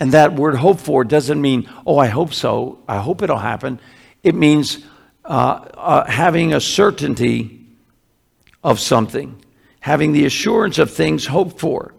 And 0.00 0.12
that 0.12 0.34
word 0.34 0.56
hope 0.56 0.80
for 0.80 1.04
doesn't 1.04 1.40
mean, 1.40 1.70
oh, 1.86 1.98
I 1.98 2.08
hope 2.08 2.34
so, 2.34 2.80
I 2.88 2.98
hope 2.98 3.22
it'll 3.22 3.38
happen. 3.38 3.78
It 4.22 4.34
means 4.34 4.84
uh, 5.24 5.28
uh, 5.74 6.10
having 6.10 6.52
a 6.52 6.60
certainty 6.60 7.64
of 8.64 8.80
something, 8.80 9.40
having 9.80 10.12
the 10.12 10.24
assurance 10.24 10.78
of 10.78 10.90
things 10.90 11.26
hoped 11.26 11.60
for. 11.60 11.94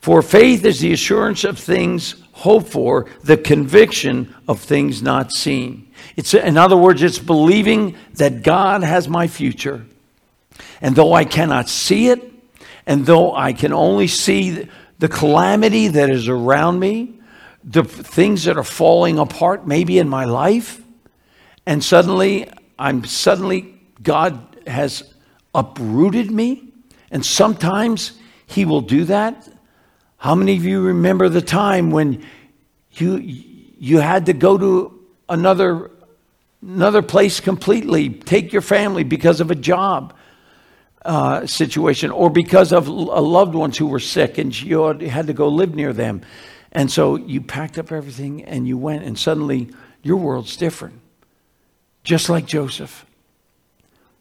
For 0.00 0.22
faith 0.22 0.64
is 0.64 0.80
the 0.80 0.92
assurance 0.92 1.44
of 1.44 1.58
things 1.58 2.14
hoped 2.32 2.68
for, 2.68 3.06
the 3.24 3.36
conviction 3.36 4.34
of 4.46 4.60
things 4.60 5.02
not 5.02 5.32
seen. 5.32 5.90
It's, 6.16 6.34
in 6.34 6.56
other 6.56 6.76
words, 6.76 7.02
it's 7.02 7.18
believing 7.18 7.96
that 8.14 8.42
God 8.42 8.82
has 8.82 9.08
my 9.08 9.26
future. 9.26 9.84
And 10.80 10.94
though 10.94 11.12
I 11.12 11.24
cannot 11.24 11.68
see 11.68 12.08
it, 12.08 12.32
and 12.86 13.04
though 13.04 13.34
I 13.34 13.52
can 13.52 13.72
only 13.72 14.06
see 14.06 14.68
the 14.98 15.08
calamity 15.08 15.88
that 15.88 16.10
is 16.10 16.28
around 16.28 16.78
me, 16.78 17.18
the 17.64 17.82
things 17.82 18.44
that 18.44 18.56
are 18.56 18.64
falling 18.64 19.18
apart 19.18 19.66
maybe 19.66 19.98
in 19.98 20.08
my 20.08 20.24
life, 20.24 20.80
and 21.66 21.82
suddenly 21.82 22.48
I'm 22.78 23.04
suddenly, 23.04 23.74
God 24.02 24.56
has 24.66 25.14
uprooted 25.54 26.30
me. 26.30 26.68
And 27.10 27.24
sometimes 27.24 28.18
He 28.46 28.64
will 28.64 28.82
do 28.82 29.04
that. 29.04 29.48
How 30.26 30.34
many 30.34 30.56
of 30.56 30.64
you 30.64 30.80
remember 30.80 31.28
the 31.28 31.40
time 31.40 31.92
when 31.92 32.20
you, 32.90 33.18
you 33.18 34.00
had 34.00 34.26
to 34.26 34.32
go 34.32 34.58
to 34.58 35.00
another 35.28 35.92
another 36.60 37.00
place 37.00 37.38
completely, 37.38 38.08
take 38.10 38.52
your 38.52 38.60
family 38.60 39.04
because 39.04 39.40
of 39.40 39.52
a 39.52 39.54
job 39.54 40.12
uh, 41.04 41.46
situation 41.46 42.10
or 42.10 42.28
because 42.28 42.72
of 42.72 42.88
loved 42.88 43.54
ones 43.54 43.78
who 43.78 43.86
were 43.86 44.00
sick 44.00 44.36
and 44.36 44.60
you 44.60 44.82
had 44.98 45.28
to 45.28 45.32
go 45.32 45.46
live 45.46 45.76
near 45.76 45.92
them. 45.92 46.22
And 46.72 46.90
so 46.90 47.14
you 47.14 47.40
packed 47.40 47.78
up 47.78 47.92
everything 47.92 48.42
and 48.42 48.66
you 48.66 48.76
went, 48.76 49.04
and 49.04 49.16
suddenly 49.16 49.70
your 50.02 50.16
world's 50.16 50.56
different. 50.56 51.00
Just 52.02 52.28
like 52.28 52.46
Joseph. 52.46 53.06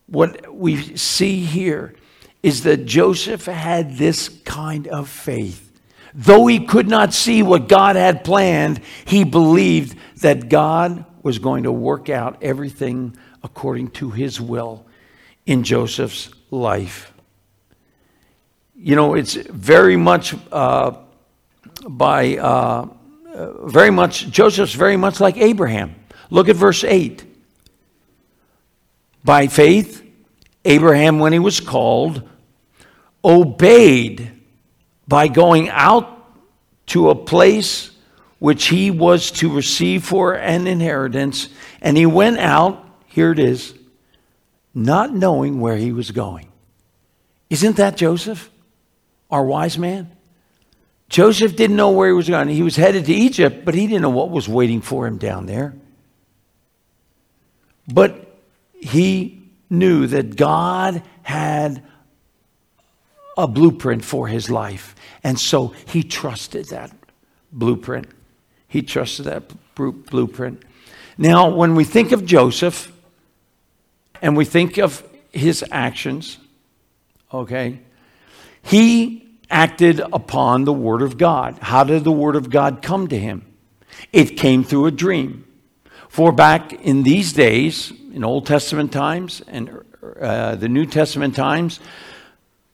What 0.06 0.54
we 0.54 0.98
see 0.98 1.40
here 1.40 1.96
is 2.44 2.62
that 2.62 2.86
Joseph 2.86 3.46
had 3.46 3.98
this 3.98 4.30
kind 4.30 4.88
of 4.88 5.10
faith. 5.10 5.65
Though 6.18 6.48
he 6.48 6.66
could 6.66 6.88
not 6.88 7.14
see 7.14 7.44
what 7.44 7.68
God 7.68 7.98
had 7.98 8.24
planned, 8.24 8.80
he 9.04 9.26
believed 9.26 9.98
that 10.22 10.48
God 10.48 11.04
was 11.22 11.40
going 11.40 11.64
to 11.64 11.74
work 11.74 12.08
out 12.10 12.42
everything 12.42 13.18
according 13.44 13.90
to 13.90 14.12
his 14.12 14.40
will 14.40 14.86
in 15.46 15.64
Joseph's 15.64 16.30
life. 16.52 17.12
You 18.78 18.96
know, 18.96 19.16
it's 19.16 19.34
very 19.34 19.98
much 19.98 20.34
uh, 20.54 20.92
by, 21.86 22.38
uh, 22.38 22.88
very 23.66 23.92
much, 23.92 24.30
Joseph's 24.30 24.74
very 24.74 24.96
much 24.96 25.20
like 25.20 25.36
Abraham. 25.36 25.96
Look 26.30 26.48
at 26.48 26.56
verse 26.56 26.86
8. 26.86 27.26
By 29.22 29.48
faith, 29.48 30.02
Abraham, 30.64 31.20
when 31.20 31.34
he 31.34 31.40
was 31.40 31.60
called, 31.60 32.24
obeyed 33.24 34.32
by 35.08 35.28
going 35.28 35.70
out 35.70 36.12
to 36.88 37.10
a 37.10 37.16
place 37.16 37.92
which 38.40 38.66
he 38.66 38.92
was 38.92 39.32
to 39.32 39.54
receive 39.54 40.04
for 40.04 40.34
an 40.34 40.68
inheritance. 40.68 41.50
And 41.82 41.98
he 41.98 42.06
went 42.06 42.38
out, 42.38 42.86
here 43.08 43.32
it 43.32 43.40
is, 43.40 43.74
not 44.74 45.14
knowing 45.14 45.60
where 45.60 45.78
he 45.78 45.92
was 45.92 46.12
going. 46.12 46.52
Isn't 47.50 47.78
that 47.78 47.98
Joseph, 47.98 48.50
our 49.32 49.46
wise 49.46 49.78
man? 49.78 50.12
Joseph 51.08 51.56
didn't 51.56 51.76
know 51.76 51.92
where 51.92 52.10
he 52.10 52.14
was 52.14 52.28
going. 52.28 52.50
He 52.50 52.64
was 52.64 52.76
headed 52.76 53.06
to 53.06 53.14
Egypt, 53.14 53.64
but 53.64 53.76
he 53.76 53.88
didn't 53.88 54.02
know 54.02 54.10
what 54.10 54.32
was 54.32 54.50
waiting 54.50 54.82
for 54.82 55.06
him 55.08 55.18
down 55.18 55.46
there. 55.46 55.76
But 57.88 58.40
he 58.74 59.44
knew 59.70 60.08
that 60.08 60.36
God 60.36 61.04
had 61.22 61.84
a 63.38 63.48
blueprint 63.48 64.04
for 64.04 64.28
his 64.28 64.50
life. 64.50 64.96
And 65.24 65.40
so 65.40 65.74
he 65.86 66.04
trusted 66.04 66.68
that 66.70 66.92
blueprint. 67.52 68.08
He 68.68 68.82
trusted 68.82 69.26
that 69.26 69.44
blueprint. 69.76 70.64
Now, 71.18 71.50
when 71.50 71.76
we 71.76 71.84
think 71.84 72.12
of 72.12 72.26
Joseph 72.26 72.92
and 74.22 74.36
we 74.36 74.46
think 74.46 74.78
of 74.78 75.04
his 75.32 75.64
actions, 75.72 76.38
okay, 77.34 77.80
he 78.62 79.26
acted 79.50 80.00
upon 80.00 80.66
the 80.66 80.74
Word 80.74 81.02
of 81.02 81.18
God. 81.18 81.60
How 81.62 81.84
did 81.84 82.04
the 82.04 82.12
Word 82.12 82.36
of 82.36 82.50
God 82.50 82.82
come 82.82 83.08
to 83.08 83.18
him? 83.18 83.46
It 84.12 84.38
came 84.38 84.64
through 84.64 84.88
a 84.88 84.92
dream. 84.92 85.46
For 86.10 86.32
back 86.32 86.74
in 86.74 87.04
these 87.04 87.34
days, 87.34 87.92
in 88.14 88.24
Old 88.24 88.46
Testament 88.46 88.92
times 88.92 89.42
and 89.48 89.84
uh, 90.20 90.56
the 90.56 90.70
New 90.70 90.86
Testament 90.86 91.36
times, 91.36 91.80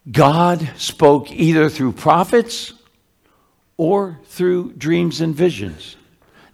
God 0.10 0.72
spoke 0.78 1.32
either 1.32 1.70
through 1.70 1.94
prophets 1.94 2.74
or 3.78 4.20
through 4.26 4.74
dreams 4.74 5.22
and 5.22 5.36
visions. 5.36 5.96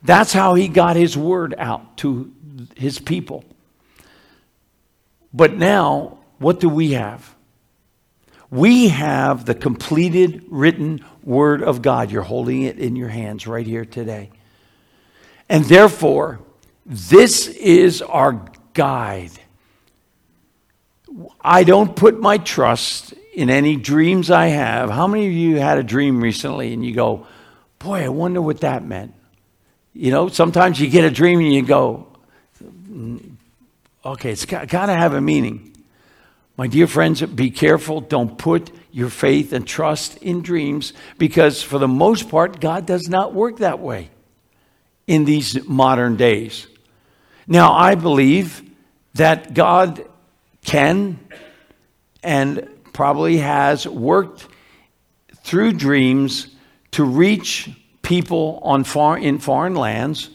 That's 0.03 0.33
how 0.33 0.55
he 0.55 0.67
got 0.67 0.95
his 0.95 1.17
word 1.17 1.55
out 1.57 1.97
to 1.97 2.33
his 2.75 2.99
people. 2.99 3.45
But 5.33 5.55
now, 5.55 6.19
what 6.39 6.59
do 6.59 6.69
we 6.69 6.91
have? 6.93 7.35
We 8.49 8.89
have 8.89 9.45
the 9.45 9.55
completed 9.55 10.45
written 10.49 11.03
word 11.23 11.61
of 11.61 11.81
God. 11.81 12.11
You're 12.11 12.23
holding 12.23 12.63
it 12.63 12.79
in 12.79 12.95
your 12.95 13.09
hands 13.09 13.45
right 13.45 13.65
here 13.65 13.85
today. 13.85 14.29
And 15.49 15.65
therefore, 15.65 16.39
this 16.85 17.47
is 17.47 18.01
our 18.01 18.45
guide. 18.73 19.31
I 21.41 21.63
don't 21.63 21.95
put 21.95 22.19
my 22.19 22.37
trust 22.37 23.13
in 23.37 23.51
any 23.51 23.75
dreams 23.75 24.31
I 24.31 24.47
have. 24.47 24.89
How 24.89 25.05
many 25.05 25.27
of 25.27 25.31
you 25.31 25.57
had 25.57 25.77
a 25.77 25.83
dream 25.83 26.21
recently 26.21 26.73
and 26.73 26.83
you 26.83 26.95
go, 26.95 27.27
Boy, 27.77 28.03
I 28.03 28.07
wonder 28.07 28.41
what 28.41 28.61
that 28.61 28.83
meant? 28.83 29.13
You 29.93 30.09
know, 30.09 30.27
sometimes 30.27 30.79
you 30.79 30.89
get 30.89 31.05
a 31.05 31.11
dream 31.11 31.39
and 31.39 31.53
you 31.53 31.61
go, 31.61 32.07
mm, 32.63 33.35
Okay, 34.03 34.31
it's 34.31 34.45
got, 34.45 34.67
got 34.69 34.87
to 34.87 34.95
have 34.95 35.13
a 35.13 35.21
meaning. 35.21 35.75
My 36.57 36.65
dear 36.65 36.87
friends, 36.87 37.21
be 37.21 37.51
careful. 37.51 38.01
Don't 38.01 38.39
put 38.39 38.71
your 38.91 39.09
faith 39.09 39.53
and 39.53 39.67
trust 39.67 40.17
in 40.17 40.41
dreams 40.41 40.93
because, 41.19 41.61
for 41.61 41.77
the 41.77 41.87
most 41.87 42.29
part, 42.29 42.59
God 42.59 42.87
does 42.87 43.07
not 43.07 43.35
work 43.35 43.57
that 43.57 43.77
way 43.77 44.09
in 45.05 45.25
these 45.25 45.63
modern 45.67 46.15
days. 46.15 46.65
Now, 47.45 47.73
I 47.73 47.93
believe 47.93 48.63
that 49.13 49.53
God 49.53 50.03
can 50.65 51.19
and 52.23 52.67
probably 52.97 53.37
has 53.37 53.87
worked 53.87 54.47
through 55.43 55.71
dreams 55.71 56.47
to 56.89 57.03
reach 57.03 57.69
people 58.01 58.59
on 58.63 58.83
far, 58.83 59.19
in 59.19 59.37
foreign 59.37 59.75
lands 59.75 60.31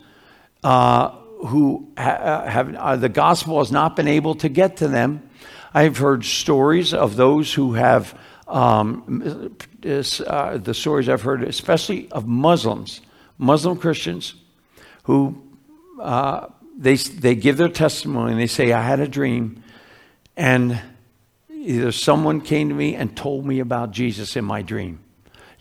uh, 0.63 1.09
who 1.45 1.89
ha- 1.99 2.45
have 2.47 2.73
uh, 2.77 2.95
the 2.95 3.09
gospel 3.09 3.59
has 3.59 3.73
not 3.73 3.97
been 3.97 4.07
able 4.07 4.37
to 4.37 4.49
get 4.49 4.77
to 4.77 4.87
them. 4.87 5.29
I've 5.75 5.97
heard 5.97 6.25
stories 6.25 6.95
of 6.95 7.17
those 7.17 7.53
who 7.53 7.73
have 7.73 8.17
um, 8.47 9.57
uh, 9.85 10.57
the 10.59 10.73
stories 10.73 11.09
I've 11.09 11.23
heard, 11.23 11.43
especially 11.43 12.13
of 12.13 12.29
Muslims, 12.29 13.01
Muslim 13.39 13.77
Christians, 13.77 14.37
who 15.03 15.43
uh, 16.01 16.47
they, 16.79 16.95
they 16.95 17.35
give 17.35 17.57
their 17.57 17.69
testimony 17.69 18.31
and 18.31 18.41
they 18.41 18.47
say, 18.47 18.71
I 18.71 18.83
had 18.83 19.01
a 19.01 19.09
dream, 19.09 19.65
and 20.37 20.81
either 21.63 21.93
someone 21.93 22.41
came 22.41 22.69
to 22.69 22.75
me 22.75 22.95
and 22.95 23.17
told 23.17 23.47
me 23.47 23.61
about 23.61 23.93
Jesus 23.93 24.37
in 24.37 24.45
my 24.45 24.63
dream. 24.63 25.01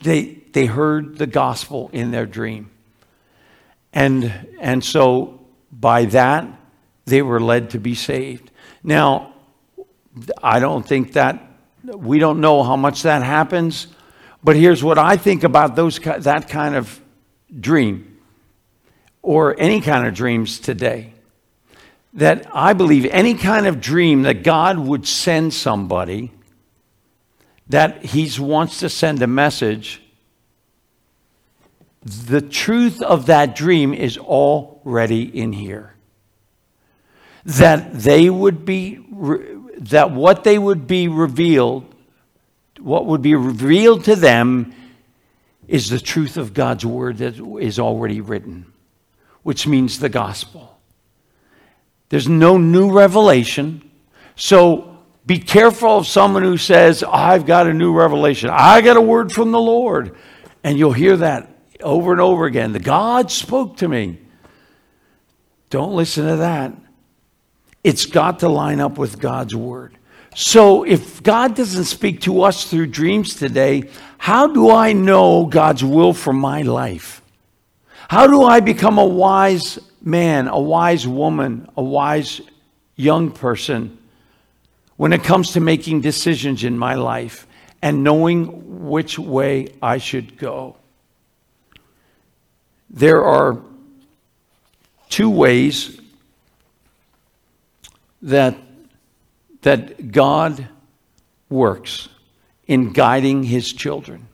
They, 0.01 0.39
they 0.53 0.65
heard 0.65 1.17
the 1.17 1.27
gospel 1.27 1.89
in 1.93 2.11
their 2.11 2.25
dream. 2.25 2.71
And, 3.93 4.47
and 4.59 4.83
so 4.83 5.45
by 5.71 6.05
that, 6.05 6.47
they 7.05 7.21
were 7.21 7.39
led 7.39 7.71
to 7.71 7.79
be 7.79 7.93
saved. 7.93 8.49
Now, 8.83 9.33
I 10.41 10.59
don't 10.59 10.85
think 10.85 11.13
that, 11.13 11.41
we 11.83 12.19
don't 12.19 12.41
know 12.41 12.63
how 12.63 12.75
much 12.75 13.03
that 13.03 13.23
happens, 13.23 13.87
but 14.43 14.55
here's 14.55 14.83
what 14.83 14.97
I 14.97 15.17
think 15.17 15.43
about 15.43 15.75
those, 15.75 15.99
that 15.99 16.47
kind 16.47 16.75
of 16.75 16.99
dream 17.59 18.19
or 19.21 19.59
any 19.59 19.81
kind 19.81 20.07
of 20.07 20.13
dreams 20.13 20.59
today. 20.59 21.13
That 22.13 22.47
I 22.53 22.73
believe 22.73 23.05
any 23.05 23.35
kind 23.35 23.67
of 23.67 23.79
dream 23.79 24.23
that 24.23 24.43
God 24.43 24.77
would 24.77 25.07
send 25.07 25.53
somebody, 25.53 26.31
that 27.69 28.03
He 28.03 28.29
wants 28.39 28.79
to 28.79 28.89
send 28.89 29.21
a 29.21 29.27
message, 29.27 30.01
the 32.03 32.41
truth 32.41 33.01
of 33.01 33.27
that 33.27 33.55
dream 33.55 33.93
is 33.93 34.17
already 34.17 35.23
in 35.23 35.53
here. 35.53 35.95
That 37.45 37.93
they 37.93 38.29
would 38.29 38.65
be, 38.65 38.99
that 39.77 40.11
what 40.11 40.43
they 40.43 40.57
would 40.57 40.87
be 40.87 41.07
revealed, 41.07 41.85
what 42.79 43.05
would 43.05 43.21
be 43.21 43.35
revealed 43.35 44.03
to 44.05 44.15
them 44.15 44.73
is 45.67 45.89
the 45.89 45.99
truth 45.99 46.37
of 46.37 46.53
God's 46.53 46.85
word 46.85 47.17
that 47.19 47.39
is 47.59 47.79
already 47.79 48.19
written 48.19 48.71
which 49.43 49.67
means 49.67 49.99
the 49.99 50.09
gospel. 50.09 50.79
There's 52.11 52.27
no 52.27 52.57
new 52.57 52.91
revelation. 52.91 53.89
So 54.35 54.97
be 55.25 55.39
careful 55.39 55.99
of 55.99 56.07
someone 56.07 56.43
who 56.43 56.57
says, 56.57 57.05
I've 57.07 57.45
got 57.45 57.67
a 57.67 57.73
new 57.73 57.93
revelation. 57.93 58.49
I 58.51 58.81
got 58.81 58.97
a 58.97 59.01
word 59.01 59.31
from 59.31 59.53
the 59.53 59.61
Lord. 59.61 60.17
And 60.61 60.77
you'll 60.77 60.91
hear 60.91 61.15
that 61.15 61.47
over 61.79 62.11
and 62.11 62.19
over 62.19 62.45
again. 62.45 62.73
The 62.73 62.81
God 62.81 63.31
spoke 63.31 63.77
to 63.77 63.87
me. 63.87 64.19
Don't 65.69 65.93
listen 65.93 66.27
to 66.27 66.35
that. 66.35 66.73
It's 67.81 68.05
got 68.05 68.39
to 68.39 68.49
line 68.49 68.81
up 68.81 68.97
with 68.97 69.17
God's 69.17 69.55
word. 69.55 69.97
So 70.35 70.83
if 70.83 71.23
God 71.23 71.55
doesn't 71.55 71.85
speak 71.85 72.19
to 72.21 72.43
us 72.43 72.69
through 72.69 72.87
dreams 72.87 73.35
today, 73.35 73.89
how 74.17 74.47
do 74.47 74.69
I 74.69 74.91
know 74.91 75.45
God's 75.45 75.81
will 75.81 76.11
for 76.11 76.33
my 76.33 76.63
life? 76.63 77.21
How 78.09 78.27
do 78.27 78.43
I 78.43 78.59
become 78.59 78.97
a 78.97 79.05
wise 79.05 79.79
man, 80.01 80.47
a 80.47 80.59
wise 80.59 81.07
woman, 81.07 81.69
a 81.77 81.83
wise 81.83 82.41
young 82.95 83.31
person 83.31 83.97
when 84.97 85.13
it 85.13 85.23
comes 85.23 85.53
to 85.53 85.59
making 85.59 86.01
decisions 86.01 86.63
in 86.63 86.77
my 86.77 86.95
life 86.95 87.47
and 87.81 88.03
knowing 88.03 88.87
which 88.87 89.17
way 89.17 89.67
I 89.81 89.97
should 89.97 90.37
go? 90.37 90.75
There 92.89 93.23
are 93.23 93.59
two 95.09 95.29
ways 95.29 95.99
that, 98.21 98.55
that 99.61 100.11
God 100.11 100.67
works 101.49 102.09
in 102.67 102.93
guiding 102.93 103.43
his 103.43 103.73
children. 103.73 104.27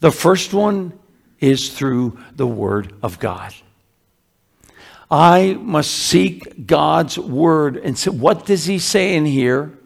The 0.00 0.10
first 0.10 0.54
one 0.54 0.98
is 1.38 1.70
through 1.70 2.18
the 2.34 2.46
Word 2.46 2.94
of 3.02 3.18
God. 3.18 3.54
I 5.10 5.54
must 5.54 5.90
seek 5.90 6.66
God's 6.66 7.18
Word 7.18 7.76
and 7.76 7.98
say, 7.98 8.10
what 8.10 8.46
does 8.46 8.66
He 8.66 8.78
say 8.78 9.16
in 9.16 9.26
here? 9.26 9.76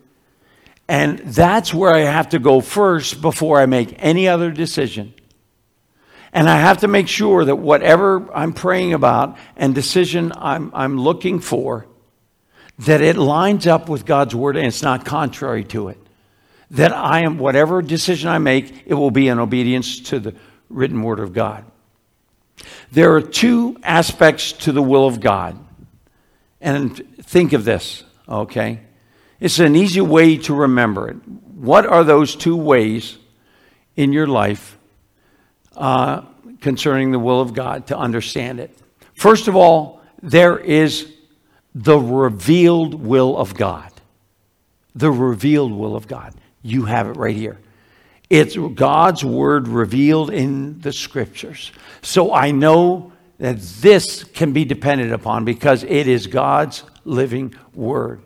And 0.86 1.18
that's 1.20 1.72
where 1.72 1.94
I 1.94 2.00
have 2.00 2.30
to 2.30 2.38
go 2.38 2.60
first 2.60 3.22
before 3.22 3.58
I 3.58 3.66
make 3.66 3.94
any 3.98 4.28
other 4.28 4.50
decision. 4.50 5.14
And 6.32 6.50
I 6.50 6.58
have 6.58 6.78
to 6.78 6.88
make 6.88 7.08
sure 7.08 7.44
that 7.44 7.56
whatever 7.56 8.28
I'm 8.34 8.52
praying 8.52 8.92
about 8.92 9.38
and 9.56 9.74
decision 9.74 10.32
I'm, 10.36 10.70
I'm 10.74 10.98
looking 10.98 11.40
for, 11.40 11.86
that 12.80 13.00
it 13.00 13.16
lines 13.16 13.66
up 13.66 13.88
with 13.88 14.04
God's 14.04 14.34
word 14.34 14.56
and 14.56 14.66
it's 14.66 14.82
not 14.82 15.04
contrary 15.04 15.64
to 15.64 15.88
it. 15.88 15.98
That 16.72 16.92
I 16.92 17.20
am, 17.20 17.38
whatever 17.38 17.80
decision 17.82 18.28
I 18.28 18.38
make, 18.38 18.82
it 18.84 18.94
will 18.94 19.12
be 19.12 19.28
in 19.28 19.38
obedience 19.38 20.00
to 20.00 20.18
the 20.18 20.34
written 20.68 21.02
word 21.02 21.20
of 21.20 21.32
God. 21.32 21.64
There 22.94 23.12
are 23.14 23.20
two 23.20 23.76
aspects 23.82 24.52
to 24.52 24.70
the 24.70 24.80
will 24.80 25.04
of 25.04 25.18
God. 25.18 25.58
And 26.60 26.96
think 27.24 27.52
of 27.52 27.64
this, 27.64 28.04
okay? 28.28 28.82
It's 29.40 29.58
an 29.58 29.74
easy 29.74 30.00
way 30.00 30.36
to 30.38 30.54
remember 30.54 31.08
it. 31.08 31.16
What 31.56 31.86
are 31.86 32.04
those 32.04 32.36
two 32.36 32.56
ways 32.56 33.18
in 33.96 34.12
your 34.12 34.28
life 34.28 34.78
uh, 35.76 36.22
concerning 36.60 37.10
the 37.10 37.18
will 37.18 37.40
of 37.40 37.52
God 37.52 37.88
to 37.88 37.98
understand 37.98 38.60
it? 38.60 38.70
First 39.14 39.48
of 39.48 39.56
all, 39.56 40.00
there 40.22 40.56
is 40.56 41.12
the 41.74 41.98
revealed 41.98 42.94
will 42.94 43.36
of 43.36 43.54
God. 43.54 43.90
The 44.94 45.10
revealed 45.10 45.72
will 45.72 45.96
of 45.96 46.06
God. 46.06 46.32
You 46.62 46.84
have 46.84 47.08
it 47.08 47.16
right 47.16 47.34
here. 47.34 47.58
It's 48.34 48.56
God's 48.56 49.24
word 49.24 49.68
revealed 49.68 50.30
in 50.30 50.80
the 50.80 50.92
scriptures. 50.92 51.70
So 52.02 52.34
I 52.34 52.50
know 52.50 53.12
that 53.38 53.60
this 53.60 54.24
can 54.24 54.52
be 54.52 54.64
depended 54.64 55.12
upon 55.12 55.44
because 55.44 55.84
it 55.84 56.08
is 56.08 56.26
God's 56.26 56.82
living 57.04 57.54
word. 57.74 58.22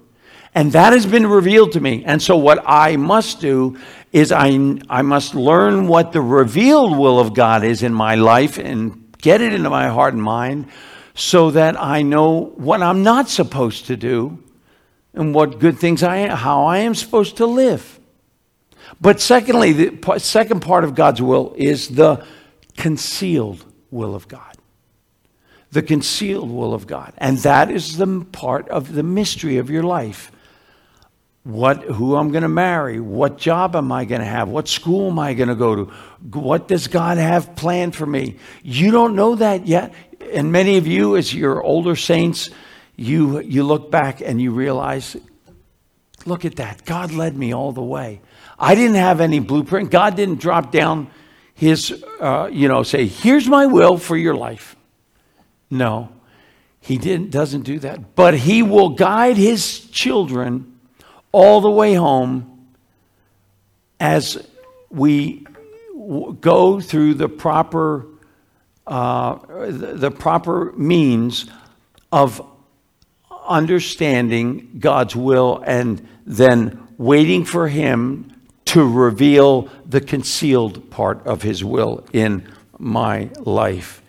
And 0.55 0.73
that 0.73 0.95
has 0.95 1.05
been 1.05 1.27
revealed 1.27 1.73
to 1.73 1.81
me. 1.81 2.05
And 2.07 2.23
so, 2.23 2.39
what 2.39 2.65
I 2.65 2.97
must 2.97 3.43
do 3.43 3.79
is 4.11 4.33
I, 4.33 4.79
I 4.89 5.03
must 5.03 5.35
learn 5.35 5.89
what 5.89 6.13
the 6.13 6.23
revealed 6.23 6.97
will 6.97 7.21
of 7.21 7.35
God 7.35 7.63
is 7.63 7.83
in 7.83 7.93
my 7.93 8.15
life 8.15 8.57
and 8.57 9.15
get 9.19 9.43
it 9.43 9.53
into 9.53 9.69
my 9.69 9.89
heart 9.89 10.15
and 10.15 10.23
mind 10.23 10.69
so 11.15 11.51
that 11.51 11.79
I 11.79 12.01
know 12.01 12.55
what 12.57 12.81
I'm 12.81 13.03
not 13.03 13.29
supposed 13.29 13.89
to 13.89 13.97
do 13.97 14.43
and 15.13 15.35
what 15.35 15.59
good 15.59 15.79
things 15.79 16.03
I 16.03 16.17
am, 16.17 16.35
how 16.35 16.65
I 16.65 16.79
am 16.79 16.95
supposed 16.95 17.37
to 17.37 17.47
live. 17.47 17.99
But 19.01 19.21
secondly, 19.21 19.73
the 19.73 20.19
second 20.19 20.61
part 20.61 20.85
of 20.85 20.95
God's 20.95 21.23
will 21.23 21.55
is 21.57 21.89
the 21.89 22.25
concealed 22.77 23.65
will 23.91 24.15
of 24.15 24.29
God. 24.29 24.57
The 25.71 25.83
concealed 25.83 26.51
will 26.51 26.75
of 26.75 26.87
God. 26.87 27.13
And 27.19 27.39
that 27.39 27.71
is 27.71 27.97
the 27.97 28.25
part 28.33 28.69
of 28.69 28.93
the 28.93 29.03
mystery 29.03 29.59
of 29.59 29.71
your 29.71 29.83
life 29.83 30.33
what 31.49 31.83
who 31.83 32.15
I'm 32.15 32.31
going 32.31 32.43
to 32.43 32.49
marry, 32.49 33.01
what 33.01 33.39
job 33.39 33.75
am 33.75 33.91
I 33.91 34.05
going 34.05 34.21
to 34.21 34.27
have, 34.27 34.51
what 34.51 34.69
school 34.69 35.11
am 35.11 35.19
I 35.19 35.33
going 35.33 35.49
to 35.49 35.55
go 35.55 35.75
to, 35.75 35.85
what 36.31 36.69
does 36.69 36.89
God 36.89 37.17
have 37.17 37.57
planned 37.57 37.97
for 37.97 38.05
me? 38.05 38.37
You 38.63 38.91
don't 38.91 39.17
know 39.17 39.35
that 39.37 39.67
yet. 39.67 39.95
And 40.31 40.53
many 40.53 40.77
of 40.77 40.87
you, 40.87 41.17
as 41.17 41.33
your 41.33 41.63
older 41.63 41.97
saints, 41.97 42.51
you 42.97 43.41
you 43.41 43.63
look 43.63 43.91
back 43.91 44.21
and 44.21 44.43
you 44.43 44.51
realize, 44.51 45.17
look 46.27 46.45
at 46.45 46.57
that. 46.57 46.85
God 46.85 47.13
led 47.13 47.37
me 47.37 47.53
all 47.53 47.73
the 47.73 47.83
way. 47.83 48.21
I 48.59 48.75
didn't 48.75 48.97
have 48.97 49.21
any 49.21 49.39
blueprint. 49.39 49.91
God 49.91 50.17
didn't 50.17 50.41
drop 50.41 50.73
down 50.73 51.11
his, 51.55 52.05
uh, 52.21 52.49
you 52.53 52.69
know, 52.69 52.83
say, 52.83 53.07
here's 53.07 53.49
my 53.49 53.67
will 53.67 53.99
for 53.99 54.17
your 54.17 54.35
life. 54.35 54.77
No, 55.71 56.11
he 56.81 56.97
didn't, 56.97 57.31
doesn't 57.31 57.63
do 57.63 57.79
that. 57.81 58.15
But 58.15 58.35
he 58.35 58.63
will 58.63 58.91
guide 58.91 59.37
his 59.37 59.81
children 59.91 60.79
all 61.33 61.61
the 61.61 61.71
way 61.71 61.95
home 61.95 62.69
as 64.01 64.49
we 64.91 65.47
go 66.41 66.81
through 66.81 67.15
the 67.15 67.29
proper 67.29 68.07
uh, 68.87 69.39
the 69.69 70.11
proper 70.11 70.73
means 70.73 71.51
of 72.11 72.41
understanding 73.49 74.77
God's 74.79 75.17
will 75.17 75.63
and 75.67 76.07
then 76.27 76.87
waiting 76.99 77.45
for 77.45 77.69
Him 77.69 78.33
to 78.67 78.87
reveal 78.87 79.69
the 79.87 80.01
concealed 80.01 80.91
part 80.91 81.27
of 81.27 81.43
His 81.43 81.65
will 81.65 82.05
in 82.13 82.47
my 82.79 83.31
life. 83.41 84.03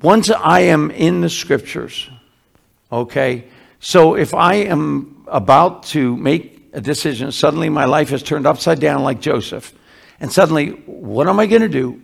Once 0.00 0.30
I 0.30 0.60
am 0.60 0.90
in 0.90 1.22
the 1.22 1.30
scriptures, 1.30 2.08
Okay? 2.90 3.44
So 3.80 4.14
if 4.14 4.34
I 4.34 4.54
am 4.54 5.24
about 5.28 5.84
to 5.84 6.16
make 6.16 6.68
a 6.72 6.80
decision, 6.80 7.32
suddenly 7.32 7.68
my 7.68 7.84
life 7.84 8.12
is 8.12 8.22
turned 8.22 8.46
upside 8.46 8.80
down 8.80 9.02
like 9.02 9.20
Joseph, 9.20 9.74
and 10.20 10.32
suddenly, 10.32 10.70
what 10.86 11.28
am 11.28 11.38
I 11.38 11.46
going 11.46 11.62
to 11.62 11.68
do? 11.68 12.02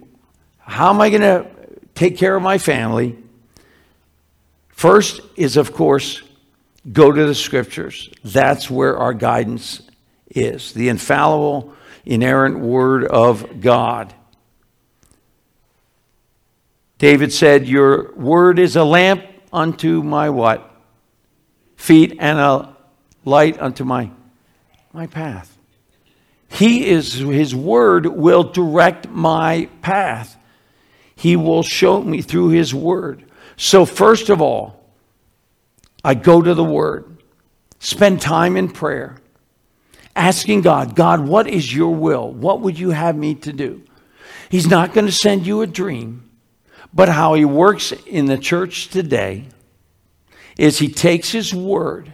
How 0.58 0.90
am 0.90 1.00
I 1.00 1.10
going 1.10 1.22
to 1.22 1.46
take 1.94 2.16
care 2.16 2.36
of 2.36 2.42
my 2.42 2.58
family? 2.58 3.16
First 4.68 5.20
is, 5.36 5.56
of 5.56 5.72
course, 5.72 6.22
go 6.90 7.12
to 7.12 7.26
the 7.26 7.34
scriptures. 7.34 8.10
That's 8.24 8.70
where 8.70 8.98
our 8.98 9.14
guidance 9.14 9.82
is 10.28 10.72
the 10.72 10.88
infallible, 10.88 11.74
inerrant 12.04 12.58
word 12.58 13.04
of 13.04 13.60
God. 13.60 14.12
David 16.98 17.32
said, 17.32 17.66
Your 17.66 18.12
word 18.14 18.58
is 18.58 18.76
a 18.76 18.84
lamp 18.84 19.24
unto 19.52 20.02
my 20.02 20.30
what? 20.30 20.70
feet 21.84 22.16
and 22.18 22.38
a 22.38 22.74
light 23.26 23.60
unto 23.60 23.84
my, 23.84 24.10
my 24.92 25.06
path. 25.06 25.56
He 26.48 26.86
is, 26.86 27.12
His 27.14 27.54
word 27.54 28.06
will 28.06 28.44
direct 28.44 29.08
my 29.08 29.68
path. 29.82 30.36
He 31.14 31.36
will 31.36 31.62
show 31.62 32.02
me 32.02 32.22
through 32.22 32.48
His 32.48 32.74
word. 32.74 33.24
So, 33.56 33.84
first 33.84 34.30
of 34.30 34.40
all, 34.40 34.90
I 36.04 36.14
go 36.14 36.42
to 36.42 36.54
the 36.54 36.64
word, 36.64 37.22
spend 37.78 38.20
time 38.20 38.56
in 38.56 38.68
prayer, 38.68 39.16
asking 40.16 40.62
God, 40.62 40.94
God, 40.96 41.20
what 41.20 41.46
is 41.46 41.74
your 41.74 41.94
will? 41.94 42.30
What 42.30 42.60
would 42.60 42.78
you 42.78 42.90
have 42.90 43.16
me 43.16 43.34
to 43.36 43.52
do? 43.52 43.82
He's 44.48 44.66
not 44.66 44.92
going 44.92 45.06
to 45.06 45.12
send 45.12 45.46
you 45.46 45.62
a 45.62 45.66
dream, 45.66 46.28
but 46.92 47.08
how 47.08 47.34
He 47.34 47.44
works 47.44 47.92
in 47.92 48.26
the 48.26 48.38
church 48.38 48.88
today 48.88 49.46
is 50.56 50.78
he 50.78 50.88
takes 50.88 51.30
his 51.30 51.54
word 51.54 52.12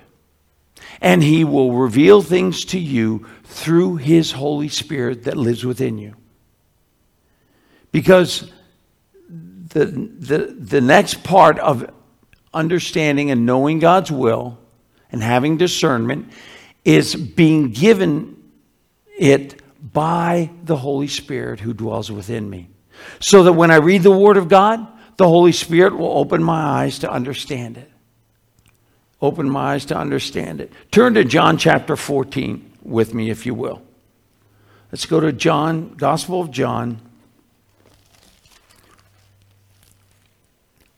and 1.00 1.22
he 1.22 1.44
will 1.44 1.72
reveal 1.72 2.22
things 2.22 2.64
to 2.66 2.78
you 2.78 3.26
through 3.44 3.96
his 3.96 4.32
Holy 4.32 4.68
Spirit 4.68 5.24
that 5.24 5.36
lives 5.36 5.64
within 5.64 5.98
you. 5.98 6.14
Because 7.92 8.50
the, 9.70 9.85
the, 9.87 10.38
the 10.59 10.80
next 10.80 11.24
part 11.24 11.59
of 11.59 11.90
understanding 12.52 13.30
and 13.30 13.46
knowing 13.46 13.78
God's 13.78 14.11
will 14.11 14.59
and 15.11 15.22
having 15.22 15.56
discernment 15.56 16.33
is 16.85 17.14
being 17.14 17.70
given 17.70 18.37
it 19.18 19.61
by 19.92 20.50
the 20.64 20.76
Holy 20.76 21.09
Spirit 21.09 21.61
who 21.61 21.72
dwells 21.72 22.11
within 22.11 22.48
me. 22.48 22.68
So 23.18 23.44
that 23.44 23.52
when 23.52 23.70
I 23.70 23.76
read 23.76 24.02
the 24.02 24.11
Word 24.11 24.37
of 24.37 24.48
God, 24.48 24.87
the 25.16 25.28
Holy 25.28 25.52
Spirit 25.52 25.96
will 25.96 26.18
open 26.18 26.42
my 26.42 26.62
eyes 26.62 27.00
to 27.00 27.11
understand 27.11 27.76
it 27.76 27.90
open 29.22 29.48
my 29.48 29.74
eyes 29.74 29.85
to 29.87 29.96
understand 29.96 30.61
it. 30.61 30.72
Turn 30.90 31.14
to 31.14 31.24
John 31.24 31.59
chapter 31.59 31.96
14 31.96 32.78
with 32.83 33.14
me, 33.14 33.30
if 33.30 33.46
you 33.46 33.54
will. 33.54 33.83
Let's 34.90 35.06
go 35.06 35.20
to 35.20 35.33
John, 35.33 35.94
Gospel 35.94 36.40
of 36.40 36.50
John, 36.50 37.00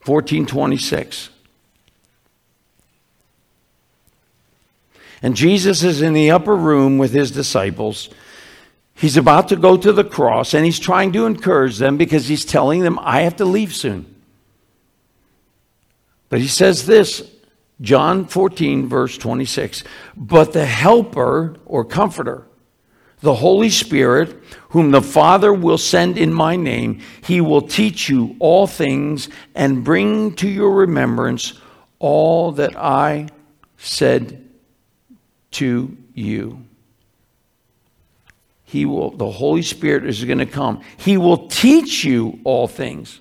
1426. 0.05 1.31
And 5.23 5.37
Jesus 5.37 5.85
is 5.85 6.03
in 6.03 6.13
the 6.15 6.33
upper 6.33 6.57
room 6.57 6.99
with 6.99 7.13
his 7.13 7.31
disciples. 7.31 8.09
He's 8.95 9.17
about 9.17 9.49
to 9.49 9.57
go 9.57 9.77
to 9.77 9.93
the 9.93 10.05
cross 10.05 10.53
and 10.55 10.65
he's 10.65 10.81
trying 10.81 11.13
to 11.13 11.27
encourage 11.27 11.79
them 11.79 11.97
because 11.97 12.27
he's 12.27 12.45
telling 12.45 12.81
them, 12.81 12.99
I 13.01 13.23
have 13.23 13.37
to 13.37 13.45
leave 13.45 13.75
soon. 13.75 14.13
But 16.29 16.41
he 16.41 16.49
says 16.49 16.87
this 16.87 17.31
John 17.81 18.27
14, 18.27 18.89
verse 18.89 19.17
26. 19.19 19.85
But 20.17 20.53
the 20.53 20.67
Helper 20.67 21.57
or 21.67 21.85
Comforter, 21.85 22.47
the 23.23 23.35
Holy 23.35 23.71
Spirit, 23.71 24.37
whom 24.71 24.91
the 24.91 25.01
Father 25.01 25.55
will 25.55 25.79
send 25.79 26.19
in 26.19 26.33
my 26.33 26.57
name, 26.57 27.01
he 27.25 27.41
will 27.41 27.63
teach 27.63 28.09
you 28.09 28.37
all 28.39 28.67
things 28.67 29.29
and 29.55 29.85
bring 29.85 30.35
to 30.35 30.49
your 30.49 30.73
remembrance 30.73 31.55
all 31.99 32.53
that 32.53 32.77
I 32.77 33.29
said 33.79 34.49
to 35.53 35.97
you. 36.15 36.65
He 38.65 38.87
will, 38.87 39.11
the 39.11 39.31
Holy 39.31 39.63
Spirit 39.63 40.05
is 40.05 40.25
going 40.25 40.39
to 40.39 40.47
come. 40.47 40.83
He 40.97 41.17
will 41.17 41.47
teach 41.49 42.05
you 42.05 42.41
all 42.43 42.67
things 42.67 43.21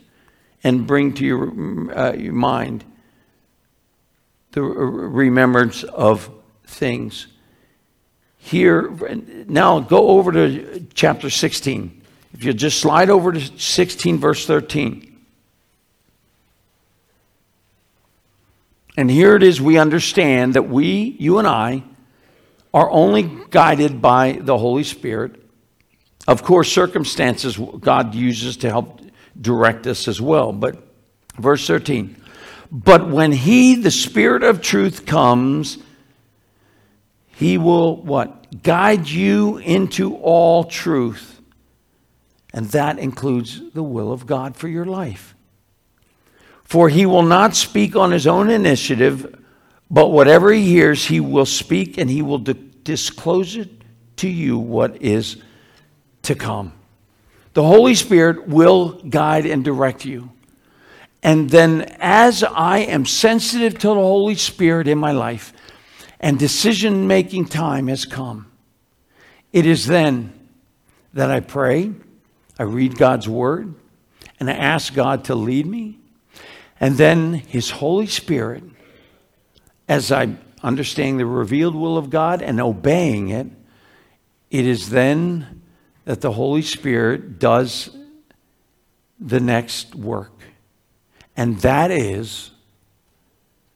and 0.64 0.88
bring 0.88 1.14
to 1.16 1.26
your, 1.26 1.98
uh, 1.98 2.14
your 2.14 2.34
mind 2.34 2.86
the 4.52 4.62
remembrance 4.62 5.84
of 5.84 6.30
things. 6.66 7.28
Here, 8.42 8.90
now 9.48 9.80
go 9.80 10.10
over 10.10 10.32
to 10.32 10.86
chapter 10.94 11.30
16. 11.30 12.02
If 12.34 12.44
you 12.44 12.54
just 12.54 12.80
slide 12.80 13.10
over 13.10 13.32
to 13.32 13.40
16, 13.40 14.18
verse 14.18 14.46
13. 14.46 15.08
And 18.98 19.10
here 19.10 19.36
it 19.36 19.44
is 19.44 19.62
we 19.62 19.78
understand 19.78 20.56
that 20.56 20.68
we, 20.68 21.16
you 21.18 21.38
and 21.38 21.48
I, 21.48 21.84
are 22.74 22.90
only 22.90 23.24
guided 23.50 24.02
by 24.02 24.40
the 24.42 24.58
Holy 24.58 24.84
Spirit. 24.84 25.42
Of 26.28 26.44
course, 26.44 26.72
circumstances 26.72 27.58
God 27.58 28.16
uses 28.16 28.58
to 28.58 28.70
help 28.70 29.02
direct 29.40 29.88
us 29.88 30.08
as 30.08 30.20
well. 30.20 30.52
But 30.52 30.78
verse 31.38 31.66
13 31.68 32.18
but 32.72 33.10
when 33.10 33.34
he, 33.34 33.76
the 33.76 33.92
Spirit 33.92 34.44
of 34.44 34.62
truth, 34.62 35.06
comes, 35.06 35.78
he 37.42 37.58
will 37.58 37.96
what? 37.96 38.62
Guide 38.62 39.10
you 39.10 39.58
into 39.58 40.16
all 40.18 40.64
truth. 40.64 41.42
And 42.54 42.68
that 42.68 43.00
includes 43.00 43.72
the 43.72 43.82
will 43.82 44.12
of 44.12 44.28
God 44.28 44.56
for 44.56 44.68
your 44.68 44.86
life. 44.86 45.34
For 46.64 46.88
he 46.88 47.08
will 47.08 47.24
not 47.24 47.56
speak 47.56 47.96
on 47.96 48.12
his 48.12 48.28
own 48.28 48.52
initiative, 48.52 49.44
but 49.90 50.10
whatever 50.10 50.52
he 50.52 50.68
hears, 50.68 51.08
he 51.08 51.20
will 51.20 51.48
speak 51.48 51.98
and 51.98 52.12
he 52.12 52.22
will 52.22 52.38
disclose 52.38 53.56
it 53.56 53.72
to 54.18 54.30
you 54.30 54.60
what 54.60 55.02
is 55.02 55.42
to 56.22 56.36
come. 56.36 56.74
The 57.56 57.64
Holy 57.64 57.96
Spirit 57.96 58.50
will 58.50 59.02
guide 59.02 59.48
and 59.48 59.66
direct 59.66 60.06
you. 60.06 60.30
And 61.24 61.50
then, 61.50 61.92
as 62.00 62.44
I 62.44 62.80
am 62.80 63.08
sensitive 63.08 63.80
to 63.80 63.88
the 63.88 63.96
Holy 63.96 64.36
Spirit 64.36 64.88
in 64.88 65.00
my 65.00 65.12
life 65.12 65.54
and 66.22 66.38
decision 66.38 67.08
making 67.08 67.46
time 67.46 67.88
has 67.88 68.06
come, 68.06 68.50
it 69.52 69.66
is 69.66 69.88
then 69.88 70.32
that 71.14 71.32
I 71.32 71.42
pray, 71.42 71.92
I 72.58 72.64
read 72.64 72.98
God's 72.98 73.28
Word, 73.28 73.74
and 74.40 74.50
I 74.50 74.54
ask 74.54 74.94
God 74.94 75.26
to 75.26 75.36
lead 75.36 75.66
me. 75.66 75.98
And 76.80 76.96
then 76.96 77.34
His 77.34 77.72
Holy 77.72 78.06
Spirit, 78.06 78.64
as 79.90 80.12
I 80.12 80.36
understand 80.64 81.20
the 81.20 81.26
revealed 81.26 81.76
will 81.76 81.98
of 81.98 82.10
God 82.12 82.42
and 82.42 82.62
obeying 82.62 83.30
it, 83.30 83.48
it 84.52 84.68
is 84.68 84.92
then 84.92 85.64
that 86.06 86.22
the 86.22 86.32
Holy 86.32 86.62
Spirit 86.62 87.40
does 87.40 87.90
the 89.20 89.40
next 89.40 89.96
work. 89.96 90.34
And 91.36 91.60
that 91.62 91.90
is 91.90 92.52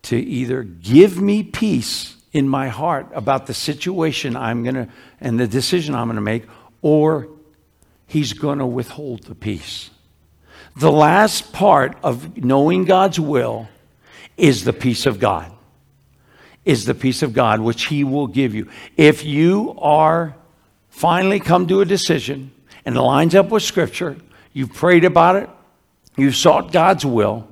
to 0.04 0.18
either 0.18 0.64
give 0.64 1.20
me 1.20 1.42
peace 1.42 2.15
in 2.36 2.50
my 2.50 2.68
heart 2.68 3.08
about 3.14 3.48
the 3.48 3.54
situation 3.54 4.36
I'm 4.36 4.64
going 4.64 4.76
to 4.76 4.90
and 5.22 5.40
the 5.40 5.48
decision 5.48 5.96
I'm 5.96 6.08
going 6.08 6.16
to 6.16 6.22
make, 6.22 6.44
or 6.82 7.30
he's 8.08 8.34
going 8.34 8.60
to 8.60 8.66
withhold 8.66 9.24
the 9.24 9.36
peace. 9.36 9.90
The 10.76 10.92
last 10.92 11.54
part 11.54 11.98
of 12.04 12.36
knowing 12.36 12.84
God's 12.84 13.22
will 13.22 13.70
is 14.36 14.66
the 14.66 14.74
peace 14.74 15.06
of 15.06 15.18
God. 15.18 15.50
Is 16.66 16.84
the 16.84 16.94
peace 16.94 17.24
of 17.24 17.32
God 17.32 17.62
which 17.62 17.86
he 17.86 18.04
will 18.04 18.28
give 18.28 18.54
you. 18.54 18.70
If 18.98 19.24
you 19.24 19.74
are 19.80 20.36
finally 20.90 21.40
come 21.40 21.68
to 21.68 21.80
a 21.80 21.86
decision 21.86 22.52
and 22.84 22.98
it 22.98 23.02
lines 23.02 23.34
up 23.34 23.48
with 23.48 23.64
Scripture, 23.64 24.18
you've 24.52 24.74
prayed 24.74 25.06
about 25.06 25.38
it, 25.38 25.50
you've 26.18 26.36
sought 26.36 26.74
God's 26.74 27.06
will, 27.06 27.48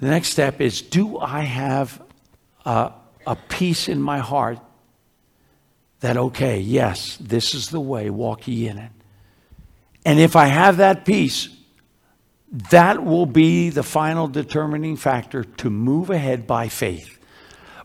the 0.00 0.08
next 0.08 0.30
step 0.30 0.60
is 0.60 0.82
do 0.82 1.16
I 1.20 1.42
have 1.42 2.02
a, 2.64 2.92
a 3.26 3.36
peace 3.36 3.88
in 3.88 4.00
my 4.00 4.18
heart 4.18 4.58
that, 6.00 6.16
okay, 6.16 6.58
yes, 6.58 7.16
this 7.20 7.54
is 7.54 7.70
the 7.70 7.80
way, 7.80 8.10
walk 8.10 8.48
ye 8.48 8.68
in 8.68 8.78
it. 8.78 8.90
And 10.04 10.18
if 10.18 10.34
I 10.36 10.46
have 10.46 10.78
that 10.78 11.04
peace, 11.04 11.48
that 12.70 13.04
will 13.04 13.26
be 13.26 13.70
the 13.70 13.82
final 13.82 14.28
determining 14.28 14.96
factor 14.96 15.44
to 15.44 15.70
move 15.70 16.10
ahead 16.10 16.46
by 16.46 16.68
faith. 16.68 17.18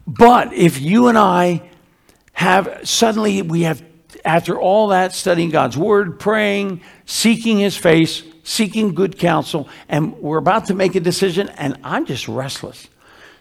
But 0.05 0.53
if 0.53 0.81
you 0.81 1.07
and 1.07 1.17
I 1.17 1.69
have 2.33 2.81
suddenly 2.83 3.41
we 3.41 3.61
have 3.63 3.83
after 4.25 4.59
all 4.59 4.89
that, 4.89 5.13
studying 5.13 5.49
God's 5.49 5.77
word, 5.77 6.19
praying, 6.19 6.81
seeking 7.05 7.59
his 7.59 7.77
face, 7.77 8.23
seeking 8.43 8.93
good 8.93 9.17
counsel, 9.17 9.69
and 9.89 10.13
we're 10.17 10.37
about 10.37 10.65
to 10.65 10.73
make 10.73 10.95
a 10.95 10.99
decision, 10.99 11.49
and 11.49 11.77
I'm 11.83 12.05
just 12.05 12.27
restless. 12.27 12.87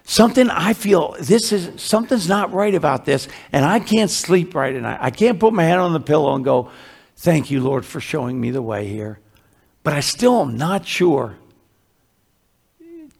Something 0.09 0.51
I 0.51 0.73
feel 0.73 1.17
this 1.21 1.51
is 1.51 1.83
something's 1.83 2.29
not 2.29 2.53
right 2.53 2.75
about 2.75 3.05
this, 3.05 3.27
and 3.51 3.65
I 3.65 3.81
can't 3.81 4.11
sleep 4.11 4.55
right 4.55 4.73
at 4.73 4.81
night. 4.81 4.99
I 5.01 5.11
can't 5.11 5.41
put 5.41 5.53
my 5.53 5.65
head 5.65 5.79
on 5.79 5.93
the 5.93 6.01
pillow 6.01 6.35
and 6.35 6.45
go, 6.45 6.71
Thank 7.17 7.51
you, 7.51 7.61
Lord, 7.61 7.85
for 7.85 7.99
showing 8.01 8.41
me 8.41 8.53
the 8.53 8.63
way 8.63 8.87
here. 8.87 9.19
But 9.83 9.95
I 9.95 10.01
still 10.01 10.43
am 10.43 10.57
not 10.57 10.87
sure. 10.87 11.37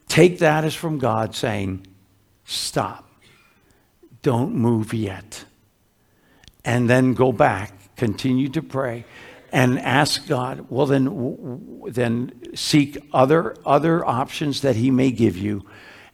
Take 0.07 0.39
that 0.39 0.65
as 0.65 0.77
from 0.77 0.99
God 0.99 1.35
saying, 1.35 1.89
Stop. 2.45 3.11
Don't 4.23 4.55
move 4.55 4.95
yet 4.95 5.45
and 6.65 6.91
then 6.91 7.15
go 7.15 7.33
back, 7.33 7.97
continue 7.97 8.49
to 8.51 8.63
pray, 8.63 9.05
and 9.53 9.79
ask 9.79 10.27
God. 10.27 10.67
Well, 10.69 10.87
then, 10.87 11.83
then 11.89 12.55
seek 12.55 12.99
other 13.13 13.57
other 13.65 14.05
options 14.05 14.61
that 14.61 14.77
He 14.77 14.91
may 14.91 15.11
give 15.11 15.37
you, 15.37 15.65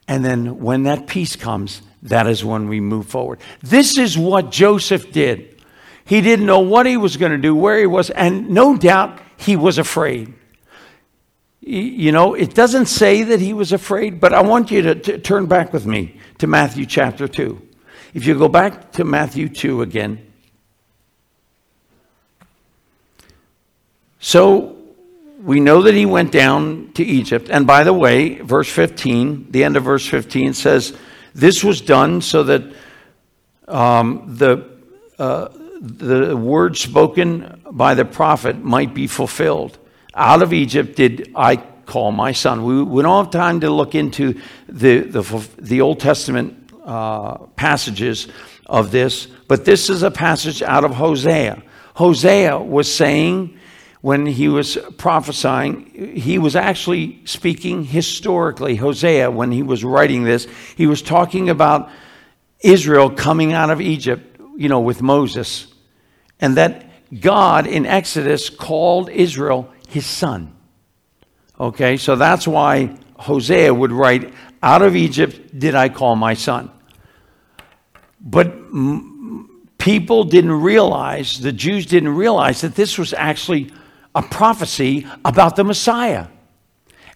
and 0.08 0.24
then 0.24 0.60
when 0.60 0.84
that 0.84 1.06
peace 1.06 1.36
comes, 1.36 1.82
that 2.02 2.26
is 2.26 2.44
when 2.44 2.68
we 2.68 2.80
move 2.80 3.06
forward. 3.06 3.38
This 3.62 3.98
is 3.98 4.18
what 4.18 4.50
Joseph 4.50 5.12
did. 5.12 5.62
He 6.04 6.20
didn't 6.20 6.46
know 6.46 6.60
what 6.60 6.86
he 6.86 6.96
was 6.96 7.16
going 7.16 7.32
to 7.32 7.38
do, 7.38 7.54
where 7.54 7.78
he 7.78 7.86
was, 7.86 8.10
and 8.10 8.50
no 8.50 8.76
doubt 8.76 9.20
he 9.36 9.56
was 9.56 9.78
afraid. 9.78 10.34
You 11.60 12.10
know, 12.10 12.34
it 12.34 12.54
doesn't 12.54 12.86
say 12.86 13.22
that 13.22 13.40
he 13.40 13.52
was 13.52 13.72
afraid, 13.72 14.20
but 14.20 14.32
I 14.32 14.42
want 14.42 14.72
you 14.72 14.82
to, 14.82 15.18
turn 15.18 15.46
back 15.46 15.72
with 15.72 15.86
me 15.86 16.18
to 16.38 16.48
Matthew 16.48 16.86
chapter 16.86 17.28
2. 17.28 17.68
If 18.14 18.26
you 18.26 18.36
go 18.36 18.48
back 18.48 18.92
to 18.92 19.04
Matthew 19.04 19.48
2 19.48 19.82
again, 19.82 20.32
So 24.22 24.76
we 25.42 25.58
know 25.58 25.82
that 25.82 25.94
he 25.94 26.06
went 26.06 26.30
down 26.30 26.92
to 26.94 27.04
Egypt. 27.04 27.48
And 27.50 27.66
by 27.66 27.82
the 27.82 27.92
way, 27.92 28.36
verse 28.40 28.68
15, 28.70 29.50
the 29.50 29.64
end 29.64 29.76
of 29.76 29.84
verse 29.84 30.06
15 30.06 30.54
says, 30.54 30.96
This 31.34 31.64
was 31.64 31.80
done 31.80 32.20
so 32.20 32.44
that 32.44 32.62
um, 33.66 34.24
the, 34.26 34.70
uh, 35.18 35.48
the 35.80 36.36
word 36.36 36.76
spoken 36.76 37.60
by 37.70 37.94
the 37.94 38.04
prophet 38.04 38.62
might 38.62 38.94
be 38.94 39.08
fulfilled. 39.08 39.78
Out 40.14 40.42
of 40.42 40.52
Egypt 40.52 40.94
did 40.96 41.32
I 41.34 41.56
call 41.56 42.12
my 42.12 42.32
son. 42.32 42.64
We, 42.64 42.82
we 42.82 43.02
don't 43.02 43.24
have 43.24 43.32
time 43.32 43.60
to 43.60 43.70
look 43.70 43.94
into 43.94 44.40
the, 44.68 45.00
the, 45.00 45.48
the 45.58 45.80
Old 45.80 45.98
Testament 45.98 46.70
uh, 46.84 47.38
passages 47.56 48.28
of 48.66 48.92
this, 48.92 49.26
but 49.48 49.64
this 49.64 49.90
is 49.90 50.02
a 50.02 50.10
passage 50.10 50.62
out 50.62 50.84
of 50.84 50.92
Hosea. 50.92 51.62
Hosea 51.94 52.58
was 52.58 52.92
saying, 52.92 53.58
when 54.02 54.26
he 54.26 54.48
was 54.48 54.76
prophesying, 54.98 56.16
he 56.16 56.36
was 56.36 56.56
actually 56.56 57.20
speaking 57.24 57.84
historically. 57.84 58.74
Hosea, 58.74 59.30
when 59.30 59.52
he 59.52 59.62
was 59.62 59.84
writing 59.84 60.24
this, 60.24 60.48
he 60.76 60.88
was 60.88 61.02
talking 61.02 61.48
about 61.48 61.88
Israel 62.60 63.10
coming 63.10 63.52
out 63.52 63.70
of 63.70 63.80
Egypt, 63.80 64.40
you 64.56 64.68
know, 64.68 64.80
with 64.80 65.02
Moses, 65.02 65.72
and 66.40 66.56
that 66.56 66.84
God 67.20 67.68
in 67.68 67.86
Exodus 67.86 68.50
called 68.50 69.08
Israel 69.08 69.72
his 69.88 70.04
son. 70.04 70.56
Okay, 71.60 71.96
so 71.96 72.16
that's 72.16 72.46
why 72.48 72.96
Hosea 73.14 73.72
would 73.72 73.92
write, 73.92 74.34
Out 74.64 74.82
of 74.82 74.96
Egypt 74.96 75.56
did 75.56 75.76
I 75.76 75.88
call 75.88 76.16
my 76.16 76.34
son. 76.34 76.72
But 78.20 78.48
m- 78.48 79.68
people 79.78 80.24
didn't 80.24 80.60
realize, 80.60 81.40
the 81.40 81.52
Jews 81.52 81.86
didn't 81.86 82.16
realize 82.16 82.62
that 82.62 82.74
this 82.74 82.98
was 82.98 83.14
actually 83.14 83.72
a 84.14 84.22
prophecy 84.22 85.06
about 85.24 85.56
the 85.56 85.64
Messiah. 85.64 86.26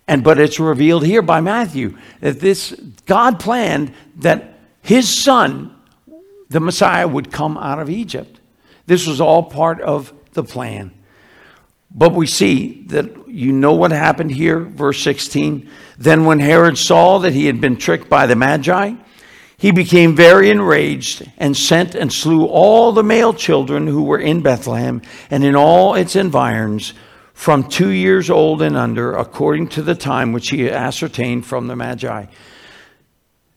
And 0.09 0.23
but 0.23 0.39
it's 0.39 0.61
revealed 0.61 1.05
here 1.05 1.23
by 1.23 1.41
Matthew 1.41 1.97
that 2.21 2.41
this 2.41 2.73
God 3.07 3.41
planned 3.41 3.93
that 4.17 4.59
his 4.83 5.09
son, 5.09 5.75
the 6.49 6.61
Messiah, 6.61 7.09
would 7.09 7.33
come 7.33 7.59
out 7.59 7.81
of 7.81 7.91
Egypt. 7.91 8.41
This 8.87 9.07
was 9.07 9.21
all 9.21 9.43
part 9.43 9.81
of 9.81 10.13
the 10.33 10.45
plan. 10.45 10.93
But 11.91 12.13
we 12.13 12.27
see 12.27 12.85
that 12.89 13.29
you 13.29 13.53
know 13.53 13.73
what 13.73 13.91
happened 13.91 14.31
here, 14.31 14.61
verse 14.61 15.03
16. 15.03 15.69
Then, 15.99 16.25
when 16.25 16.41
Herod 16.41 16.79
saw 16.79 17.19
that 17.19 17.33
he 17.33 17.47
had 17.47 17.61
been 17.61 17.77
tricked 17.77 18.09
by 18.09 18.27
the 18.27 18.37
Magi, 18.37 18.95
he 19.59 19.71
became 19.71 20.15
very 20.15 20.51
enraged 20.51 21.31
and 21.39 21.57
sent 21.57 21.95
and 21.95 22.13
slew 22.13 22.45
all 22.45 22.93
the 22.93 23.03
male 23.03 23.33
children 23.33 23.87
who 23.87 24.03
were 24.03 24.19
in 24.19 24.43
Bethlehem 24.43 25.01
and 25.31 25.45
in 25.45 25.57
all 25.57 25.95
its 25.95 26.15
environs 26.15 26.93
from 27.33 27.69
two 27.69 27.91
years 27.91 28.29
old 28.29 28.61
and 28.63 28.77
under, 28.77 29.15
according 29.15 29.69
to 29.69 29.83
the 29.83 29.95
time 29.95 30.33
which 30.33 30.51
he 30.51 30.71
ascertained 30.71 31.47
from 31.47 31.67
the 31.67 31.77
Magi. 31.77 32.27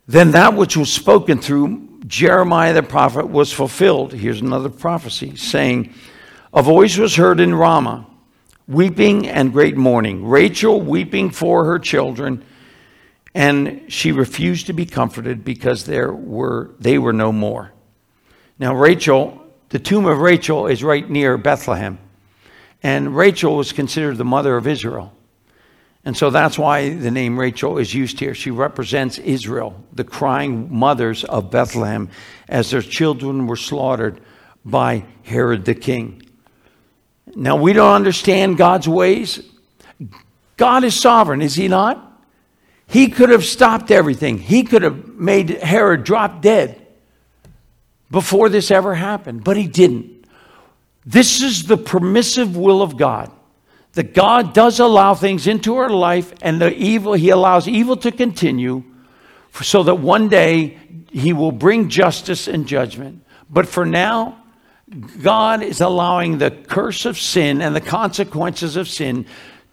Then 0.08 0.32
that 0.32 0.54
which 0.54 0.76
was 0.76 0.92
spoken 0.92 1.40
through 1.40 1.88
Jeremiah 2.08 2.74
the 2.74 2.84
prophet 2.84 3.28
was 3.28 3.52
fulfilled. 3.52 4.14
Here's 4.14 4.42
another 4.42 4.70
prophecy 4.70 5.36
saying, 5.36 5.94
A 6.54 6.64
voice 6.64 6.98
was 6.98 7.16
heard 7.16 7.40
in 7.40 7.54
Ramah, 7.54 8.08
weeping 8.68 9.28
and 9.28 9.52
great 9.52 9.78
mourning, 9.78 10.26
Rachel 10.26 10.82
weeping 10.82 11.30
for 11.30 11.66
her 11.66 11.78
children 11.78 12.44
and 13.34 13.92
she 13.92 14.12
refused 14.12 14.68
to 14.68 14.74
be 14.74 14.86
comforted 14.86 15.44
because 15.44 15.86
there 15.86 16.12
were, 16.12 16.72
they 16.80 16.98
were 16.98 17.14
no 17.14 17.32
more. 17.32 17.72
Now, 18.58 18.74
Rachel, 18.76 19.42
the 19.70 19.80
tomb 19.80 20.06
of 20.06 20.20
Rachel 20.20 20.68
is 20.68 20.84
right 20.84 21.08
near 21.10 21.38
Bethlehem. 21.38 22.00
And 22.82 23.16
Rachel 23.16 23.56
was 23.56 23.72
considered 23.72 24.18
the 24.18 24.26
mother 24.26 24.58
of 24.58 24.68
Israel. 24.68 25.14
And 26.06 26.16
so 26.16 26.30
that's 26.30 26.58
why 26.58 26.94
the 26.94 27.12
name 27.12 27.38
Rachel 27.38 27.78
is 27.78 27.94
used 27.94 28.20
here. 28.20 28.34
She 28.34 28.52
represents 28.52 29.18
Israel, 29.18 29.84
the 29.94 30.06
crying 30.06 30.74
mothers 30.74 31.24
of 31.26 31.52
Bethlehem, 31.52 32.10
as 32.48 32.72
their 32.72 32.82
children 32.82 33.48
were 33.48 33.58
slaughtered 33.58 34.22
by 34.64 35.04
Herod 35.24 35.66
the 35.66 35.76
king. 35.76 36.24
Now, 37.36 37.58
we 37.58 37.74
don't 37.74 37.94
understand 37.94 38.58
God's 38.58 38.88
ways. 38.88 39.44
God 40.58 40.84
is 40.84 41.00
sovereign, 41.00 41.42
is 41.42 41.56
he 41.56 41.68
not? 41.68 42.09
He 42.90 43.08
could 43.08 43.30
have 43.30 43.46
stopped 43.46 43.92
everything. 43.92 44.40
He 44.40 44.64
could 44.64 44.82
have 44.82 45.08
made 45.08 45.50
Herod 45.50 46.04
drop 46.04 46.42
dead 46.42 46.86
before 48.10 48.50
this 48.50 48.72
ever 48.72 48.96
happened, 48.96 49.44
but 49.44 49.58
he 49.58 49.68
didn't. 49.68 50.26
This 51.06 51.42
is 51.42 51.68
the 51.68 51.78
permissive 51.78 52.58
will 52.58 52.82
of 52.82 52.98
God. 52.98 53.32
that 53.94 54.14
God 54.14 54.54
does 54.54 54.80
allow 54.80 55.16
things 55.16 55.48
into 55.48 55.76
our 55.76 55.90
life 55.90 56.34
and 56.42 56.62
the 56.62 56.74
evil, 56.76 57.14
He 57.14 57.30
allows 57.30 57.68
evil 57.68 57.98
to 57.98 58.12
continue 58.12 58.84
so 59.62 59.84
that 59.84 59.96
one 59.96 60.30
day 60.30 60.78
He 61.12 61.34
will 61.34 61.52
bring 61.52 61.90
justice 61.90 62.48
and 62.48 62.68
judgment. 62.68 63.26
But 63.50 63.68
for 63.68 63.86
now, 63.86 64.44
God 65.22 65.64
is 65.64 65.82
allowing 65.82 66.38
the 66.38 66.52
curse 66.52 67.06
of 67.06 67.18
sin 67.18 67.62
and 67.62 67.76
the 67.76 67.82
consequences 67.82 68.76
of 68.76 68.88
sin 68.88 69.26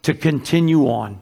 to 0.03 0.15
continue 0.15 0.89
on. 0.89 1.21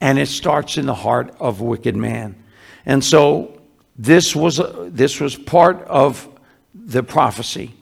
And 0.00 0.18
it 0.18 0.28
starts 0.28 0.76
in 0.78 0.86
the 0.86 0.94
heart 0.94 1.34
of 1.40 1.60
wicked 1.60 1.96
man. 1.96 2.42
And 2.86 3.04
so 3.04 3.60
this 3.96 4.34
was, 4.34 4.60
this 4.86 5.20
was 5.20 5.36
part 5.36 5.82
of 5.82 6.28
the 6.74 7.02
prophecy. 7.02 7.74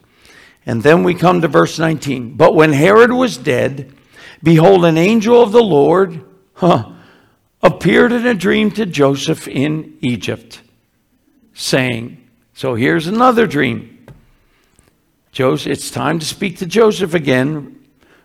And 0.65 0.83
then 0.83 1.03
we 1.03 1.13
come 1.13 1.41
to 1.41 1.47
verse 1.47 1.79
19. 1.79 2.35
But 2.35 2.55
when 2.55 2.73
Herod 2.73 3.11
was 3.11 3.37
dead, 3.37 3.93
behold, 4.43 4.83
an 4.83 4.97
angel 4.97 5.41
of 5.41 5.51
the 5.51 5.63
Lord 5.63 6.23
huh, 6.55 6.91
appeared 7.61 8.11
in 8.11 8.25
a 8.25 8.33
dream 8.33 8.71
to 8.71 8.85
Joseph 8.85 9.47
in 9.47 9.97
Egypt, 10.01 10.61
saying, 11.53 12.27
So 12.53 12.75
here's 12.75 13.07
another 13.07 13.47
dream. 13.47 14.05
Joseph, 15.31 15.71
it's 15.71 15.91
time 15.91 16.19
to 16.19 16.25
speak 16.25 16.57
to 16.57 16.65
Joseph 16.65 17.13
again. 17.13 17.79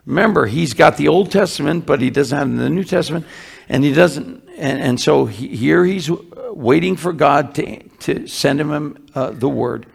Remember, 0.07 0.47
he's 0.47 0.75
got 0.75 0.97
the 0.97 1.09
Old 1.09 1.31
Testament, 1.31 1.87
but 1.87 2.01
he 2.01 2.11
doesn't 2.11 2.37
have 2.37 2.57
the 2.57 2.71
New 2.71 2.85
Testament, 2.85 3.27
and 3.69 3.85
he 3.85 3.93
doesn't. 3.93 4.49
And, 4.57 4.81
and 4.81 5.01
so 5.01 5.27
he, 5.27 5.49
here 5.49 5.85
he's 5.85 6.11
waiting 6.51 6.97
for 6.97 7.13
God 7.13 7.55
to, 7.57 7.83
to 8.01 8.27
send 8.27 8.61
him 8.61 9.07
uh, 9.15 9.31
the 9.31 9.49
word. 9.49 9.87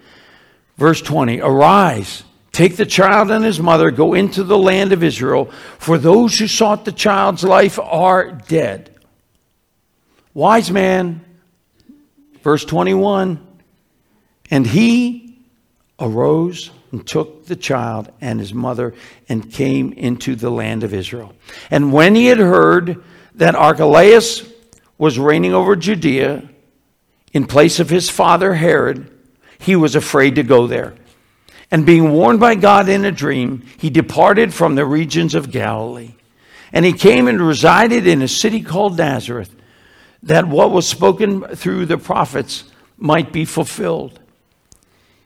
Verse 0.78 1.02
20 1.02 1.42
Arise, 1.42 2.24
take 2.52 2.76
the 2.76 2.86
child 2.86 3.32
and 3.32 3.44
his 3.44 3.60
mother, 3.60 3.92
go 3.92 4.14
into 4.14 4.44
the 4.44 4.58
land 4.58 4.92
of 4.92 5.04
Israel, 5.04 5.46
for 5.80 5.98
those 5.98 6.38
who 6.38 6.48
sought 6.48 6.86
the 6.86 6.92
child's 6.92 7.44
life 7.44 7.80
are 7.80 8.32
dead. 8.32 8.94
Wise 10.34 10.72
man, 10.72 11.26
verse 12.44 12.64
21 12.64 13.46
And 14.52 14.68
he 14.68 15.40
arose 16.00 16.72
and 16.92 17.06
took 17.06 17.48
the 17.48 17.56
child 17.56 18.12
and 18.22 18.40
his 18.40 18.54
mother 18.54 18.94
and 19.28 19.52
came 19.52 19.94
into 19.94 20.36
the 20.36 20.50
land 20.50 20.84
of 20.84 20.94
Israel. 20.94 21.34
And 21.70 21.92
when 21.92 22.16
he 22.16 22.28
had 22.28 22.38
heard 22.38 23.04
that 23.38 23.56
Archelaus 23.56 24.44
was 24.98 25.18
reigning 25.18 25.54
over 25.54 25.76
Judea 25.76 26.48
in 27.34 27.46
place 27.46 27.80
of 27.80 27.90
his 27.90 28.10
father 28.10 28.56
Herod, 28.56 29.12
he 29.60 29.76
was 29.76 29.96
afraid 29.96 30.36
to 30.36 30.44
go 30.44 30.68
there. 30.68 30.96
And 31.70 31.86
being 31.86 32.12
warned 32.12 32.40
by 32.40 32.56
God 32.56 32.90
in 32.90 33.06
a 33.06 33.12
dream, 33.12 33.64
he 33.78 33.90
departed 33.90 34.54
from 34.54 34.76
the 34.76 34.86
regions 34.86 35.36
of 35.36 35.52
Galilee. 35.52 36.16
And 36.72 36.86
he 36.86 36.94
came 36.94 37.28
and 37.28 37.42
resided 37.42 38.08
in 38.08 38.22
a 38.22 38.28
city 38.28 38.62
called 38.62 38.98
Nazareth, 38.98 39.54
that 40.24 40.48
what 40.48 40.72
was 40.72 40.88
spoken 40.88 41.42
through 41.56 41.86
the 41.86 41.98
prophets 41.98 42.66
might 42.98 43.32
be 43.32 43.46
fulfilled. 43.46 44.20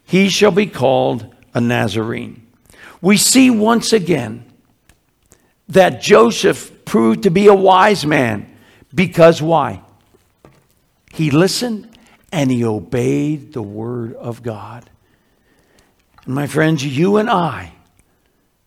He 0.04 0.30
shall 0.30 0.52
be 0.52 0.68
called 0.68 1.34
a 1.54 1.62
Nazarene. 1.62 2.46
We 3.02 3.18
see 3.18 3.50
once 3.50 3.94
again 3.94 4.51
that 5.72 6.02
Joseph 6.02 6.86
proved 6.86 7.24
to 7.24 7.30
be 7.30 7.48
a 7.48 7.54
wise 7.54 8.06
man 8.06 8.54
because 8.94 9.42
why? 9.42 9.82
He 11.14 11.32
listened 11.32 11.98
and 12.32 12.52
he 12.52 12.64
obeyed 12.64 13.54
the 13.54 13.62
word 13.62 14.14
of 14.16 14.44
God. 14.44 14.90
And 16.26 16.36
my 16.36 16.48
friends, 16.48 16.86
you 16.86 17.18
and 17.18 17.30
I, 17.30 17.74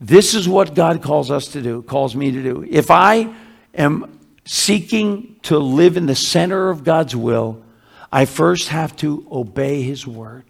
this 0.00 0.34
is 0.34 0.48
what 0.48 0.74
God 0.74 1.02
calls 1.02 1.30
us 1.30 1.48
to 1.48 1.62
do, 1.62 1.82
calls 1.82 2.16
me 2.16 2.30
to 2.30 2.42
do. 2.42 2.66
If 2.68 2.90
I 2.90 3.32
am 3.74 4.18
seeking 4.46 5.36
to 5.42 5.58
live 5.58 5.96
in 5.96 6.06
the 6.06 6.14
center 6.14 6.70
of 6.70 6.84
God's 6.84 7.14
will, 7.14 7.62
I 8.10 8.24
first 8.24 8.68
have 8.68 8.96
to 8.96 9.26
obey 9.30 9.82
his 9.82 10.06
word 10.06 10.44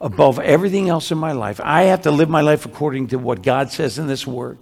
above 0.00 0.38
everything 0.38 0.88
else 0.88 1.10
in 1.10 1.18
my 1.18 1.32
life. 1.32 1.60
I 1.62 1.84
have 1.84 2.02
to 2.02 2.10
live 2.10 2.28
my 2.28 2.42
life 2.42 2.66
according 2.66 3.08
to 3.08 3.18
what 3.18 3.42
God 3.42 3.72
says 3.72 3.98
in 3.98 4.06
this 4.06 4.26
word. 4.26 4.58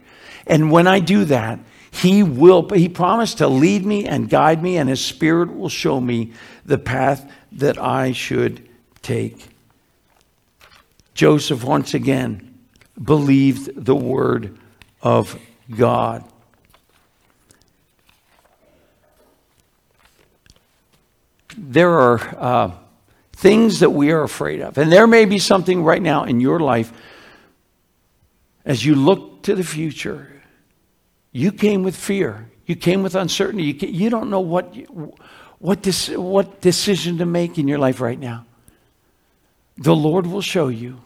And 0.46 0.70
when 0.70 0.86
I 0.86 1.00
do 1.00 1.24
that, 1.26 1.60
he 1.90 2.22
will, 2.22 2.68
he 2.70 2.88
promised 2.88 3.38
to 3.38 3.48
lead 3.48 3.84
me 3.84 4.06
and 4.06 4.28
guide 4.28 4.62
me, 4.62 4.78
and 4.78 4.88
his 4.88 5.04
spirit 5.04 5.54
will 5.54 5.68
show 5.68 6.00
me 6.00 6.32
the 6.64 6.78
path 6.78 7.30
that 7.52 7.78
I 7.78 8.12
should 8.12 8.68
take. 9.02 9.48
Joseph, 11.14 11.62
once 11.62 11.92
again, 11.92 12.58
believed 13.02 13.84
the 13.84 13.94
word 13.94 14.58
of 15.02 15.38
God. 15.76 16.24
There 21.56 21.90
are 21.90 22.20
uh, 22.38 22.70
things 23.32 23.80
that 23.80 23.90
we 23.90 24.10
are 24.12 24.22
afraid 24.22 24.62
of. 24.62 24.78
And 24.78 24.90
there 24.90 25.06
may 25.06 25.26
be 25.26 25.38
something 25.38 25.82
right 25.82 26.00
now 26.00 26.24
in 26.24 26.40
your 26.40 26.60
life 26.60 26.92
as 28.64 28.84
you 28.84 28.94
look 28.94 29.42
to 29.42 29.54
the 29.54 29.64
future. 29.64 30.42
You 31.32 31.52
came 31.52 31.82
with 31.82 31.96
fear. 31.96 32.50
You 32.66 32.76
came 32.76 33.02
with 33.02 33.14
uncertainty. 33.14 33.64
You, 33.64 33.88
you 33.88 34.10
don't 34.10 34.30
know 34.30 34.40
what, 34.40 34.74
what, 35.58 35.86
what 36.10 36.60
decision 36.60 37.18
to 37.18 37.26
make 37.26 37.58
in 37.58 37.68
your 37.68 37.78
life 37.78 38.00
right 38.00 38.18
now. 38.18 38.46
The 39.78 39.96
Lord 39.96 40.26
will 40.26 40.42
show 40.42 40.68
you. 40.68 41.00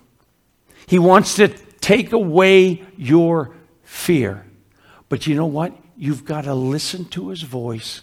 He 0.86 0.98
wants 0.98 1.36
to 1.36 1.48
take 1.80 2.12
away 2.12 2.84
your 2.96 3.54
fear. 3.82 4.44
But 5.08 5.26
you 5.26 5.34
know 5.34 5.46
what? 5.46 5.72
You've 5.96 6.24
got 6.24 6.44
to 6.44 6.54
listen 6.54 7.06
to 7.06 7.28
his 7.28 7.42
voice 7.42 8.02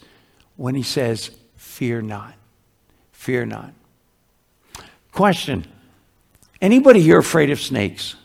when 0.56 0.76
he 0.76 0.84
says, 0.84 1.32
Fear 1.56 2.04
not. 2.04 2.34
Fear 3.12 3.46
not. 3.48 3.74
Question 5.12 5.68
Anybody 6.62 7.02
here 7.02 7.20
afraid 7.20 7.50
of 7.50 7.60
snakes? 7.60 8.16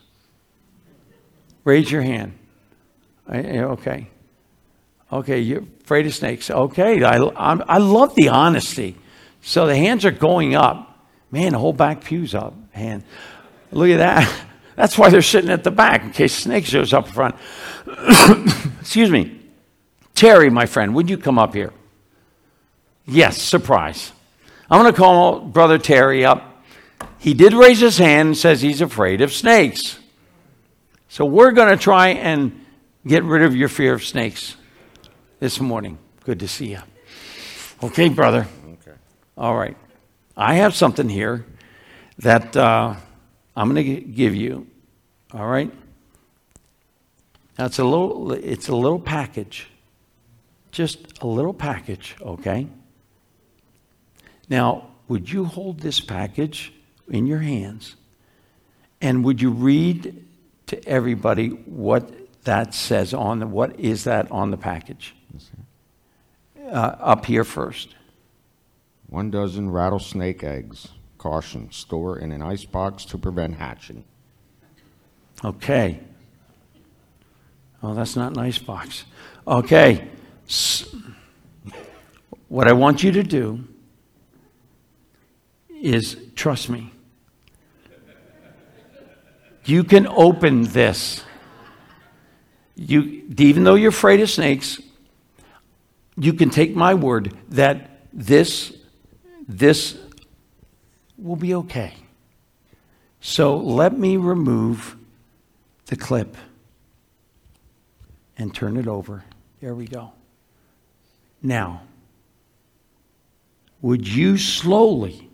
Raise 1.68 1.90
your 1.90 2.00
hand. 2.00 2.32
Okay. 3.30 4.06
Okay, 5.12 5.40
you're 5.40 5.64
afraid 5.84 6.06
of 6.06 6.14
snakes. 6.14 6.50
Okay, 6.50 7.04
I, 7.04 7.18
I'm, 7.36 7.62
i 7.68 7.76
love 7.76 8.14
the 8.14 8.30
honesty. 8.30 8.96
So 9.42 9.66
the 9.66 9.76
hands 9.76 10.06
are 10.06 10.10
going 10.10 10.54
up. 10.54 11.06
Man, 11.30 11.52
the 11.52 11.58
whole 11.58 11.74
back 11.74 12.02
pew's 12.02 12.34
up. 12.34 12.54
Hand. 12.72 13.02
Look 13.70 13.90
at 13.90 13.98
that. 13.98 14.46
That's 14.76 14.96
why 14.96 15.10
they're 15.10 15.20
sitting 15.20 15.50
at 15.50 15.62
the 15.62 15.70
back 15.70 16.04
in 16.04 16.12
case 16.12 16.32
snake 16.32 16.64
shows 16.64 16.94
up 16.94 17.06
front. 17.06 17.34
Excuse 18.80 19.10
me. 19.10 19.38
Terry, 20.14 20.48
my 20.48 20.64
friend, 20.64 20.94
would 20.94 21.10
you 21.10 21.18
come 21.18 21.38
up 21.38 21.52
here? 21.52 21.74
Yes, 23.06 23.36
surprise. 23.36 24.10
I'm 24.70 24.80
going 24.80 24.90
to 24.90 24.98
call 24.98 25.40
Brother 25.40 25.76
Terry 25.76 26.24
up. 26.24 26.64
He 27.18 27.34
did 27.34 27.52
raise 27.52 27.80
his 27.80 27.98
hand 27.98 28.28
and 28.28 28.36
says 28.38 28.62
he's 28.62 28.80
afraid 28.80 29.20
of 29.20 29.34
snakes. 29.34 29.97
So 31.08 31.24
we're 31.24 31.52
going 31.52 31.76
to 31.76 31.82
try 31.82 32.08
and 32.08 32.64
get 33.06 33.24
rid 33.24 33.42
of 33.42 33.56
your 33.56 33.68
fear 33.68 33.94
of 33.94 34.04
snakes 34.04 34.56
this 35.40 35.60
morning. 35.60 35.98
Good 36.24 36.40
to 36.40 36.48
see 36.48 36.70
you. 36.72 36.80
Okay, 37.82 38.08
brother. 38.08 38.46
Okay. 38.66 38.96
All 39.36 39.56
right. 39.56 39.76
I 40.36 40.54
have 40.54 40.74
something 40.74 41.08
here 41.08 41.44
that 42.18 42.56
uh, 42.56 42.94
I'm 43.56 43.74
going 43.74 43.84
to 43.86 44.00
give 44.00 44.34
you. 44.34 44.66
All 45.32 45.46
right. 45.46 45.72
Now 47.58 47.66
it's 47.66 47.78
a 47.78 47.84
little. 47.84 48.32
It's 48.32 48.68
a 48.68 48.76
little 48.76 49.00
package. 49.00 49.68
Just 50.70 51.20
a 51.22 51.26
little 51.26 51.54
package. 51.54 52.16
Okay. 52.20 52.68
Now, 54.48 54.88
would 55.08 55.30
you 55.30 55.44
hold 55.44 55.80
this 55.80 56.00
package 56.00 56.72
in 57.10 57.26
your 57.26 57.40
hands. 57.40 57.96
And 59.00 59.24
would 59.24 59.40
you 59.40 59.50
read 59.50 60.24
to 60.68 60.88
everybody 60.88 61.48
what 61.48 62.10
that 62.44 62.72
says 62.72 63.12
on 63.12 63.40
the, 63.40 63.46
what 63.46 63.78
is 63.78 64.04
that 64.04 64.30
on 64.30 64.50
the 64.50 64.56
package? 64.56 65.14
Uh, 66.58 66.96
up 67.00 67.26
here 67.26 67.44
first. 67.44 67.94
One 69.08 69.30
dozen 69.30 69.70
rattlesnake 69.70 70.44
eggs. 70.44 70.88
Caution, 71.16 71.72
store 71.72 72.18
in 72.18 72.30
an 72.30 72.42
ice 72.42 72.64
box 72.64 73.04
to 73.06 73.18
prevent 73.18 73.56
hatching. 73.56 74.04
Okay. 75.44 76.00
Oh, 77.82 77.94
that's 77.94 78.14
not 78.14 78.32
an 78.32 78.38
ice 78.38 78.58
box. 78.58 79.04
Okay. 79.46 80.08
What 82.48 82.68
I 82.68 82.72
want 82.72 83.02
you 83.02 83.12
to 83.12 83.22
do 83.22 83.64
is 85.70 86.16
trust 86.34 86.68
me. 86.68 86.92
You 89.68 89.84
can 89.84 90.06
open 90.06 90.64
this. 90.64 91.22
You, 92.74 93.24
even 93.36 93.64
though 93.64 93.74
you're 93.74 93.90
afraid 93.90 94.20
of 94.20 94.30
snakes, 94.30 94.80
you 96.16 96.32
can 96.32 96.48
take 96.48 96.74
my 96.74 96.94
word 96.94 97.36
that 97.50 98.06
this, 98.12 98.74
this 99.46 99.98
will 101.18 101.36
be 101.36 101.54
okay. 101.54 101.94
So 103.20 103.56
let 103.58 103.98
me 103.98 104.16
remove 104.16 104.96
the 105.86 105.96
clip. 105.96 106.36
and 108.38 108.54
turn 108.54 108.76
it 108.76 108.86
over. 108.86 109.24
There 109.60 109.74
we 109.74 109.86
go. 109.86 110.12
Now, 111.42 111.82
would 113.82 114.06
you 114.06 114.38
slowly, 114.38 115.28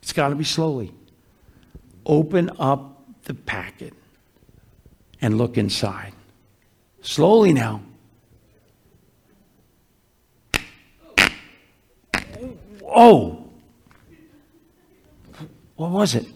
it's 0.00 0.12
got 0.12 0.28
to 0.28 0.36
be 0.36 0.44
slowly, 0.44 0.94
open 2.04 2.50
up 2.58 2.95
the 3.26 3.34
packet 3.34 3.92
and 5.20 5.36
look 5.36 5.58
inside? 5.58 6.12
Slowly 7.02 7.52
now. 7.52 7.82
Oh! 12.88 13.42
What 15.76 15.90
was 15.90 16.14
it? 16.14 16.26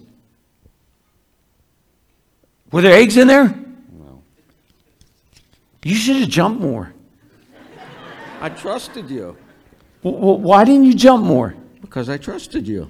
Were 2.70 2.82
there 2.82 2.94
eggs 2.94 3.16
in 3.16 3.26
there? 3.28 3.48
No. 3.98 4.22
You 5.84 5.94
should 5.94 6.16
have 6.16 6.28
jumped 6.28 6.60
more. 6.60 6.92
I 8.40 8.48
trusted 8.48 9.10
you 9.10 9.36
W- 10.02 10.18
w- 10.18 10.38
why 10.46 10.64
didn't 10.64 10.84
you 10.84 10.94
jump 10.94 11.24
more? 11.24 11.54
because 11.80 12.08
I 12.08 12.16
trusted 12.18 12.68
you. 12.68 12.88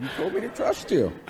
You 0.00 0.08
told 0.16 0.34
me 0.34 0.40
to 0.40 0.48
trust 0.48 0.90
you. 0.90 1.12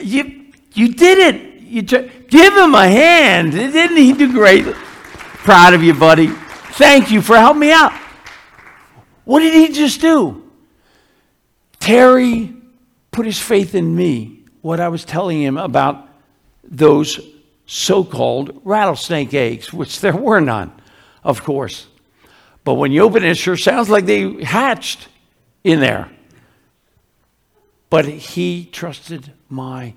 You, 0.00 0.41
you 0.74 0.94
did 0.94 1.18
it. 1.18 1.62
You 1.62 1.82
tr- 1.82 2.08
give 2.28 2.54
him 2.54 2.74
a 2.74 2.88
hand. 2.88 3.52
Didn't 3.52 3.96
he 3.96 4.12
do 4.12 4.32
great? 4.32 4.64
Proud 4.64 5.74
of 5.74 5.82
you, 5.82 5.94
buddy. 5.94 6.28
Thank 6.28 7.10
you 7.10 7.20
for 7.22 7.36
helping 7.36 7.60
me 7.60 7.72
out. 7.72 7.92
What 9.24 9.40
did 9.40 9.54
he 9.54 9.72
just 9.72 10.00
do? 10.00 10.50
Terry 11.78 12.54
put 13.10 13.26
his 13.26 13.38
faith 13.38 13.74
in 13.74 13.94
me, 13.94 14.44
what 14.60 14.80
I 14.80 14.88
was 14.88 15.04
telling 15.04 15.42
him 15.42 15.56
about 15.56 16.08
those 16.64 17.20
so 17.66 18.04
called 18.04 18.60
rattlesnake 18.64 19.34
eggs, 19.34 19.72
which 19.72 20.00
there 20.00 20.16
were 20.16 20.40
none, 20.40 20.72
of 21.24 21.42
course. 21.42 21.86
But 22.64 22.74
when 22.74 22.92
you 22.92 23.02
open 23.02 23.24
it, 23.24 23.30
it 23.30 23.36
sure 23.36 23.56
sounds 23.56 23.88
like 23.88 24.06
they 24.06 24.44
hatched 24.44 25.08
in 25.64 25.80
there. 25.80 26.10
But 27.90 28.06
he 28.06 28.68
trusted 28.72 29.32
my. 29.48 29.94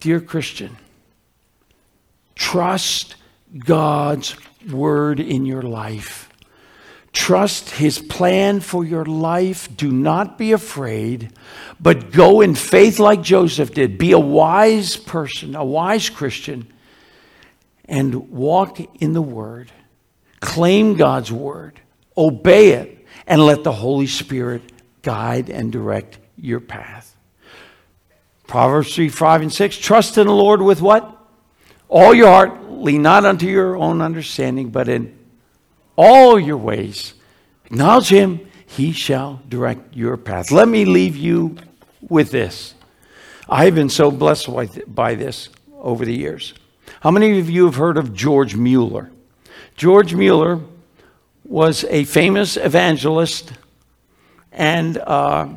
Dear 0.00 0.20
Christian, 0.20 0.76
trust 2.34 3.16
God's 3.58 4.36
word 4.70 5.20
in 5.20 5.44
your 5.44 5.62
life. 5.62 6.28
Trust 7.12 7.70
his 7.70 7.98
plan 7.98 8.60
for 8.60 8.84
your 8.84 9.04
life. 9.04 9.68
Do 9.76 9.90
not 9.90 10.38
be 10.38 10.52
afraid, 10.52 11.32
but 11.80 12.12
go 12.12 12.40
in 12.40 12.54
faith 12.54 13.00
like 13.00 13.22
Joseph 13.22 13.74
did. 13.74 13.98
Be 13.98 14.12
a 14.12 14.18
wise 14.18 14.96
person, 14.96 15.56
a 15.56 15.64
wise 15.64 16.10
Christian, 16.10 16.72
and 17.86 18.30
walk 18.30 18.78
in 19.02 19.14
the 19.14 19.22
word. 19.22 19.72
Claim 20.40 20.94
God's 20.94 21.32
word, 21.32 21.80
obey 22.16 22.72
it, 22.72 23.04
and 23.26 23.44
let 23.44 23.64
the 23.64 23.72
Holy 23.72 24.06
Spirit 24.06 24.62
guide 25.02 25.50
and 25.50 25.72
direct 25.72 26.18
your 26.36 26.60
path. 26.60 27.17
Proverbs 28.48 28.94
3 28.94 29.10
5 29.10 29.42
and 29.42 29.52
6 29.52 29.76
Trust 29.76 30.18
in 30.18 30.26
the 30.26 30.32
Lord 30.32 30.60
with 30.60 30.82
what? 30.82 31.16
All 31.88 32.12
your 32.12 32.28
heart. 32.28 32.64
Lean 32.68 33.02
not 33.02 33.24
unto 33.24 33.46
your 33.46 33.76
own 33.76 34.00
understanding, 34.00 34.70
but 34.70 34.88
in 34.88 35.16
all 35.96 36.40
your 36.40 36.56
ways. 36.56 37.14
Acknowledge 37.66 38.08
him, 38.08 38.40
he 38.66 38.92
shall 38.92 39.42
direct 39.48 39.94
your 39.94 40.16
path. 40.16 40.50
Let 40.50 40.68
me 40.68 40.84
leave 40.84 41.16
you 41.16 41.56
with 42.00 42.30
this. 42.30 42.74
I've 43.48 43.74
been 43.74 43.90
so 43.90 44.10
blessed 44.10 44.48
by 44.86 45.14
this 45.14 45.48
over 45.76 46.04
the 46.04 46.14
years. 46.14 46.54
How 47.00 47.10
many 47.10 47.38
of 47.38 47.50
you 47.50 47.66
have 47.66 47.74
heard 47.74 47.98
of 47.98 48.14
George 48.14 48.56
Mueller? 48.56 49.10
George 49.76 50.14
Mueller 50.14 50.60
was 51.44 51.84
a 51.84 52.04
famous 52.04 52.56
evangelist 52.56 53.52
and, 54.52 54.98
uh, 54.98 55.48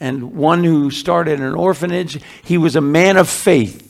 and 0.00 0.32
one 0.32 0.64
who 0.64 0.90
started 0.90 1.40
an 1.40 1.54
orphanage. 1.54 2.20
He 2.42 2.58
was 2.58 2.74
a 2.74 2.80
man 2.80 3.18
of 3.18 3.28
faith. 3.28 3.86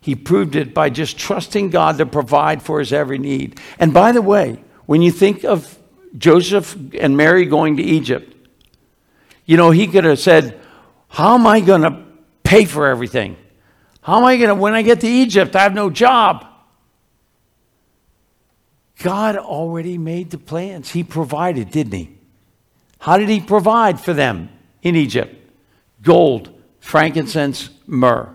He 0.00 0.14
proved 0.14 0.54
it 0.54 0.74
by 0.74 0.90
just 0.90 1.18
trusting 1.18 1.70
God 1.70 1.96
to 1.96 2.06
provide 2.06 2.62
for 2.62 2.78
his 2.78 2.92
every 2.92 3.18
need. 3.18 3.58
And 3.78 3.94
by 3.94 4.12
the 4.12 4.20
way, 4.20 4.62
when 4.84 5.00
you 5.00 5.10
think 5.10 5.44
of 5.44 5.78
Joseph 6.16 6.76
and 6.94 7.16
Mary 7.16 7.46
going 7.46 7.78
to 7.78 7.82
Egypt, 7.82 8.36
you 9.46 9.56
know, 9.56 9.70
he 9.70 9.86
could 9.86 10.04
have 10.04 10.18
said, 10.18 10.60
How 11.08 11.34
am 11.34 11.46
I 11.46 11.60
going 11.60 11.82
to 11.82 12.04
pay 12.42 12.66
for 12.66 12.86
everything? 12.86 13.36
How 14.02 14.18
am 14.18 14.24
I 14.24 14.36
going 14.36 14.48
to, 14.48 14.54
when 14.54 14.74
I 14.74 14.82
get 14.82 15.00
to 15.00 15.08
Egypt, 15.08 15.56
I 15.56 15.62
have 15.62 15.74
no 15.74 15.88
job? 15.88 16.46
God 18.98 19.36
already 19.36 19.96
made 19.96 20.30
the 20.30 20.38
plans. 20.38 20.90
He 20.90 21.02
provided, 21.02 21.70
didn't 21.70 21.94
He? 21.94 22.10
How 22.98 23.16
did 23.16 23.30
He 23.30 23.40
provide 23.40 23.98
for 23.98 24.12
them 24.12 24.50
in 24.82 24.96
Egypt? 24.96 25.43
Gold, 26.04 26.50
frankincense, 26.78 27.70
myrrh. 27.86 28.32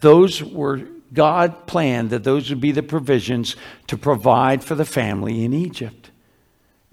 Those 0.00 0.42
were, 0.42 0.82
God 1.12 1.66
planned 1.66 2.10
that 2.10 2.24
those 2.24 2.50
would 2.50 2.60
be 2.60 2.72
the 2.72 2.82
provisions 2.82 3.56
to 3.86 3.96
provide 3.96 4.62
for 4.62 4.74
the 4.74 4.84
family 4.84 5.44
in 5.44 5.54
Egypt. 5.54 6.10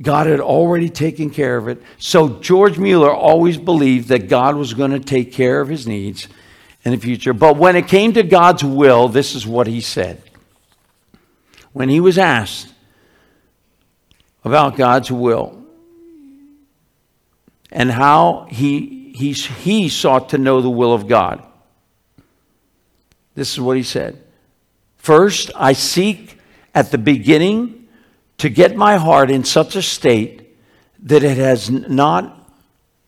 God 0.01 0.27
had 0.27 0.39
already 0.39 0.89
taken 0.89 1.29
care 1.29 1.57
of 1.57 1.67
it. 1.67 1.81
So 1.97 2.39
George 2.39 2.77
Mueller 2.77 3.13
always 3.13 3.57
believed 3.57 4.09
that 4.09 4.27
God 4.27 4.55
was 4.55 4.73
going 4.73 4.91
to 4.91 4.99
take 4.99 5.31
care 5.31 5.61
of 5.61 5.69
his 5.69 5.87
needs 5.87 6.27
in 6.83 6.91
the 6.91 6.97
future. 6.97 7.33
But 7.33 7.57
when 7.57 7.75
it 7.75 7.87
came 7.87 8.13
to 8.13 8.23
God's 8.23 8.63
will, 8.63 9.07
this 9.07 9.35
is 9.35 9.47
what 9.47 9.67
he 9.67 9.81
said. 9.81 10.21
When 11.71 11.89
he 11.89 11.99
was 11.99 12.17
asked 12.17 12.73
about 14.43 14.77
God's 14.77 15.11
will 15.11 15.63
and 17.71 17.91
how 17.91 18.47
he, 18.49 19.04
he, 19.15 19.31
he 19.31 19.89
sought 19.89 20.29
to 20.29 20.37
know 20.37 20.61
the 20.61 20.69
will 20.69 20.93
of 20.93 21.07
God, 21.07 21.43
this 23.33 23.53
is 23.53 23.59
what 23.59 23.77
he 23.77 23.83
said. 23.83 24.21
First, 24.97 25.51
I 25.55 25.73
seek 25.73 26.39
at 26.73 26.91
the 26.91 26.97
beginning 26.97 27.87
to 28.39 28.49
get 28.49 28.75
my 28.75 28.97
heart 28.97 29.29
in 29.29 29.43
such 29.43 29.75
a 29.75 29.81
state 29.81 30.55
that 31.03 31.23
it 31.23 31.37
has 31.37 31.69
not 31.69 32.49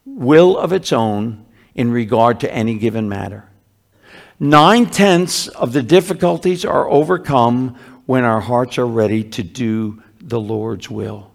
will 0.06 0.58
of 0.58 0.74
its 0.74 0.94
own 0.94 1.46
in 1.76 1.92
regard 1.92 2.40
to 2.42 2.54
any 2.54 2.78
given 2.78 3.10
matter. 3.10 3.50
Nine 4.40 4.86
tenths 4.86 5.48
of 5.48 5.74
the 5.74 5.82
difficulties 5.82 6.64
are 6.64 6.90
overcome 6.90 7.76
when 8.06 8.24
our 8.24 8.40
hearts 8.40 8.78
are 8.78 8.88
ready 8.88 9.24
to 9.24 9.44
do 9.44 10.02
the 10.22 10.40
Lord's 10.40 10.90
will, 10.90 11.32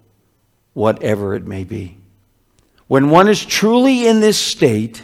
whatever 0.72 1.34
it 1.34 1.46
may 1.46 1.64
be. 1.64 1.98
When 2.92 3.08
one 3.08 3.26
is 3.26 3.42
truly 3.42 4.06
in 4.06 4.20
this 4.20 4.36
state, 4.36 5.02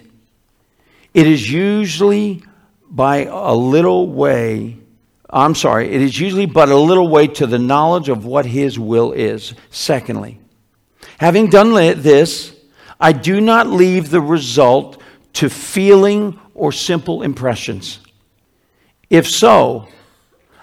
it 1.14 1.26
is 1.26 1.50
usually 1.50 2.42
by 2.90 3.24
a 3.24 3.54
little 3.54 4.10
way, 4.10 4.76
I'm 5.30 5.54
sorry, 5.54 5.88
it 5.88 6.02
is 6.02 6.20
usually 6.20 6.44
but 6.44 6.68
a 6.68 6.76
little 6.76 7.08
way 7.08 7.28
to 7.28 7.46
the 7.46 7.58
knowledge 7.58 8.10
of 8.10 8.26
what 8.26 8.44
His 8.44 8.78
will 8.78 9.12
is. 9.12 9.54
Secondly, 9.70 10.38
having 11.16 11.48
done 11.48 11.72
this, 11.72 12.54
I 13.00 13.12
do 13.12 13.40
not 13.40 13.68
leave 13.68 14.10
the 14.10 14.20
result 14.20 15.00
to 15.40 15.48
feeling 15.48 16.38
or 16.52 16.72
simple 16.72 17.22
impressions. 17.22 18.00
If 19.08 19.26
so, 19.26 19.88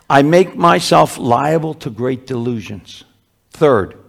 I 0.07 0.21
make 0.21 0.55
myself 0.55 1.17
liable 1.17 1.73
to 1.73 1.89
great 1.89 2.27
delusions. 2.27 3.03
Third, 3.49 4.04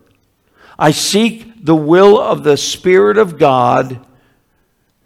I 0.79 0.91
seek 0.91 1.64
the 1.64 1.74
will 1.74 2.20
of 2.20 2.45
the 2.45 2.57
Spirit 2.57 3.18
of 3.18 3.39
God 3.39 4.05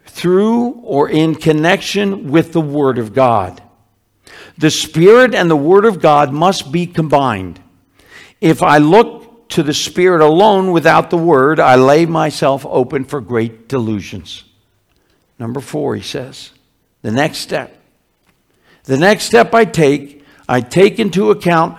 through 0.06 0.70
or 0.82 1.08
in 1.08 1.34
connection 1.34 2.30
with 2.30 2.52
the 2.52 2.60
Word 2.60 2.98
of 2.98 3.14
God. 3.14 3.62
The 4.58 4.70
Spirit 4.70 5.34
and 5.34 5.50
the 5.50 5.56
Word 5.56 5.84
of 5.84 6.00
God 6.00 6.32
must 6.32 6.72
be 6.72 6.86
combined. 6.86 7.60
If 8.40 8.62
I 8.62 8.78
look 8.78 9.48
to 9.50 9.62
the 9.62 9.74
Spirit 9.74 10.20
alone 10.20 10.72
without 10.72 11.10
the 11.10 11.16
Word, 11.16 11.60
I 11.60 11.76
lay 11.76 12.06
myself 12.06 12.66
open 12.66 13.04
for 13.04 13.20
great 13.20 13.68
delusions. 13.68 14.44
Number 15.38 15.60
four, 15.60 15.96
he 15.96 16.02
says, 16.02 16.50
the 17.02 17.10
next 17.10 17.38
step. 17.38 17.76
The 18.84 18.98
next 18.98 19.24
step 19.24 19.54
I 19.54 19.64
take, 19.64 20.24
I 20.48 20.60
take 20.60 20.98
into 20.98 21.30
account 21.30 21.78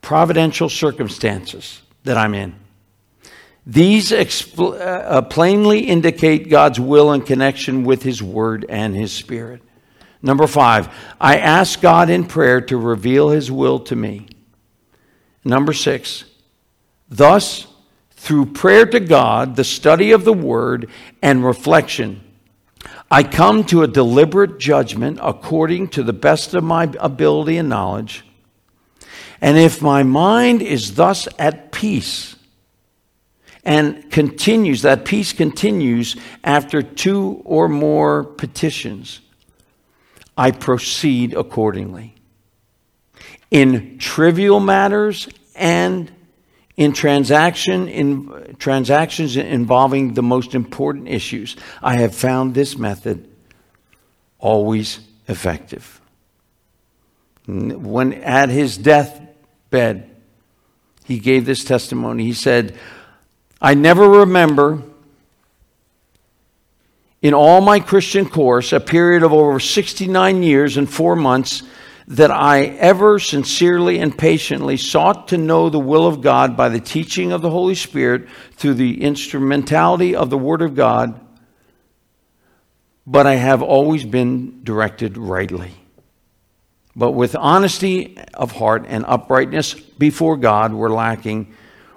providential 0.00 0.68
circumstances 0.68 1.82
that 2.04 2.16
I'm 2.16 2.34
in. 2.34 2.54
These 3.66 4.12
expl- 4.12 4.80
uh, 4.80 5.22
plainly 5.22 5.80
indicate 5.80 6.48
God's 6.48 6.78
will 6.78 7.12
in 7.12 7.22
connection 7.22 7.82
with 7.82 8.04
His 8.04 8.22
Word 8.22 8.64
and 8.68 8.94
His 8.94 9.12
Spirit. 9.12 9.60
Number 10.22 10.46
five, 10.46 10.88
I 11.20 11.38
ask 11.38 11.80
God 11.80 12.08
in 12.08 12.26
prayer 12.26 12.60
to 12.62 12.76
reveal 12.76 13.30
His 13.30 13.50
will 13.50 13.80
to 13.80 13.96
me. 13.96 14.28
Number 15.44 15.72
six, 15.72 16.24
thus, 17.08 17.66
through 18.12 18.46
prayer 18.46 18.86
to 18.86 19.00
God, 19.00 19.56
the 19.56 19.64
study 19.64 20.12
of 20.12 20.24
the 20.24 20.32
Word, 20.32 20.88
and 21.20 21.44
reflection, 21.44 22.22
I 23.10 23.24
come 23.24 23.64
to 23.64 23.82
a 23.82 23.88
deliberate 23.88 24.58
judgment 24.58 25.18
according 25.20 25.88
to 25.88 26.04
the 26.04 26.12
best 26.12 26.54
of 26.54 26.62
my 26.62 26.90
ability 27.00 27.58
and 27.58 27.68
knowledge. 27.68 28.24
And 29.40 29.58
if 29.58 29.82
my 29.82 30.04
mind 30.04 30.62
is 30.62 30.94
thus 30.94 31.28
at 31.38 31.72
peace 31.72 32.35
and 33.66 34.08
continues, 34.12 34.82
that 34.82 35.04
peace 35.04 35.32
continues 35.32 36.14
after 36.44 36.82
two 36.82 37.42
or 37.44 37.68
more 37.68 38.22
petitions, 38.22 39.20
I 40.38 40.52
proceed 40.52 41.34
accordingly. 41.34 42.14
In 43.50 43.98
trivial 43.98 44.60
matters 44.60 45.28
and 45.56 46.12
in 46.76 46.92
transaction 46.92 47.88
in 47.88 48.54
transactions 48.60 49.36
involving 49.36 50.14
the 50.14 50.22
most 50.22 50.54
important 50.54 51.08
issues, 51.08 51.56
I 51.82 51.96
have 51.96 52.14
found 52.14 52.54
this 52.54 52.78
method 52.78 53.28
always 54.38 55.00
effective. 55.26 56.00
When 57.48 58.12
at 58.12 58.48
his 58.48 58.78
deathbed, 58.78 60.08
he 61.04 61.18
gave 61.18 61.46
this 61.46 61.64
testimony. 61.64 62.24
He 62.24 62.32
said, 62.32 62.76
I 63.60 63.74
never 63.74 64.08
remember 64.08 64.82
in 67.22 67.34
all 67.34 67.60
my 67.60 67.80
Christian 67.80 68.28
course, 68.28 68.72
a 68.72 68.80
period 68.80 69.22
of 69.22 69.32
over 69.32 69.58
69 69.58 70.42
years 70.42 70.76
and 70.76 70.88
four 70.88 71.16
months, 71.16 71.62
that 72.08 72.30
I 72.30 72.66
ever 72.66 73.18
sincerely 73.18 73.98
and 73.98 74.16
patiently 74.16 74.76
sought 74.76 75.28
to 75.28 75.38
know 75.38 75.68
the 75.68 75.80
will 75.80 76.06
of 76.06 76.20
God 76.20 76.56
by 76.56 76.68
the 76.68 76.78
teaching 76.78 77.32
of 77.32 77.42
the 77.42 77.50
Holy 77.50 77.74
Spirit 77.74 78.28
through 78.52 78.74
the 78.74 79.02
instrumentality 79.02 80.14
of 80.14 80.30
the 80.30 80.38
Word 80.38 80.62
of 80.62 80.76
God, 80.76 81.18
but 83.06 83.26
I 83.26 83.34
have 83.34 83.62
always 83.62 84.04
been 84.04 84.62
directed 84.62 85.16
rightly. 85.16 85.72
But 86.94 87.12
with 87.12 87.34
honesty 87.34 88.18
of 88.34 88.52
heart 88.52 88.84
and 88.86 89.04
uprightness 89.04 89.74
before 89.74 90.36
God 90.36 90.72
were 90.72 90.90
lacking, 90.90 91.52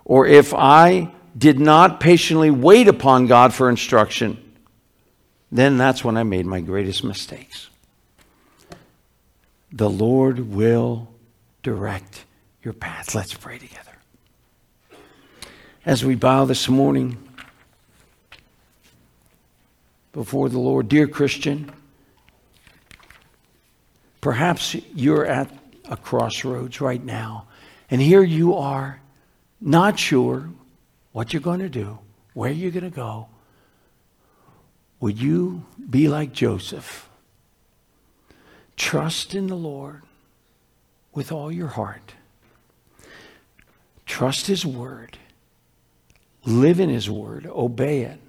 or 0.06 0.26
if 0.26 0.54
I 0.56 1.12
did 1.38 1.60
not 1.60 2.00
patiently 2.00 2.52
wait 2.52 2.88
upon 2.88 3.28
God 3.28 3.54
for 3.54 3.70
instruction, 3.70 4.38
then 5.52 5.78
that's 5.78 6.04
when 6.04 6.18
I 6.18 6.24
made 6.24 6.46
my 6.46 6.62
greatest 6.62 7.04
mistakes. 7.04 7.70
The 9.72 9.90
Lord 9.90 10.54
will 10.54 11.08
direct 11.64 12.26
your 12.64 12.74
path. 12.74 13.16
Let's 13.16 13.34
pray 13.34 13.58
together. 13.58 13.84
As 15.86 16.04
we 16.04 16.16
bow 16.16 16.46
this 16.46 16.68
morning 16.68 17.18
before 20.12 20.50
the 20.50 20.60
Lord, 20.60 20.90
dear 20.90 21.08
Christian, 21.08 21.72
perhaps 24.22 24.76
you're 24.94 25.26
at 25.26 25.52
a 25.86 25.98
crossroads 25.98 26.82
right 26.82 27.04
now, 27.04 27.48
and 27.90 28.02
here 28.02 28.24
you 28.24 28.56
are, 28.56 29.00
not 29.62 29.98
sure 29.98 30.50
what 31.20 31.34
you're 31.34 31.42
going 31.42 31.60
to 31.60 31.68
do, 31.68 32.00
where 32.34 32.50
you're 32.50 32.72
going 32.72 32.82
to 32.82 32.90
go. 32.90 33.28
Would 35.02 35.20
you 35.20 35.66
be 35.90 36.08
like 36.08 36.32
Joseph? 36.32 37.10
Trust 38.78 39.36
in 39.36 39.48
the 39.48 39.56
Lord 39.56 40.04
with 41.14 41.34
all 41.34 41.52
your 41.52 41.68
heart. 41.68 42.14
Trust 44.06 44.48
His 44.48 44.66
word. 44.66 45.18
Live 46.46 46.80
in 46.80 46.88
His 46.88 47.10
word. 47.10 47.46
Obey 47.48 48.04
it. 48.04 48.22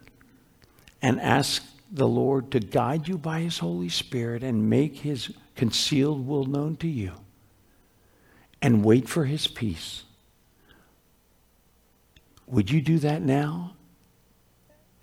And 1.00 1.20
ask 1.20 1.64
the 1.92 2.08
Lord 2.08 2.50
to 2.50 2.58
guide 2.58 3.06
you 3.06 3.16
by 3.16 3.38
His 3.38 3.58
Holy 3.58 3.88
Spirit 3.88 4.42
and 4.42 4.68
make 4.68 4.96
His 4.96 5.32
concealed 5.54 6.26
will 6.26 6.44
known 6.44 6.74
to 6.78 6.88
you. 6.88 7.12
And 8.60 8.84
wait 8.84 9.08
for 9.08 9.26
His 9.26 9.46
peace. 9.46 10.02
Would 12.50 12.70
you 12.70 12.80
do 12.80 12.98
that 13.00 13.22
now? 13.22 13.74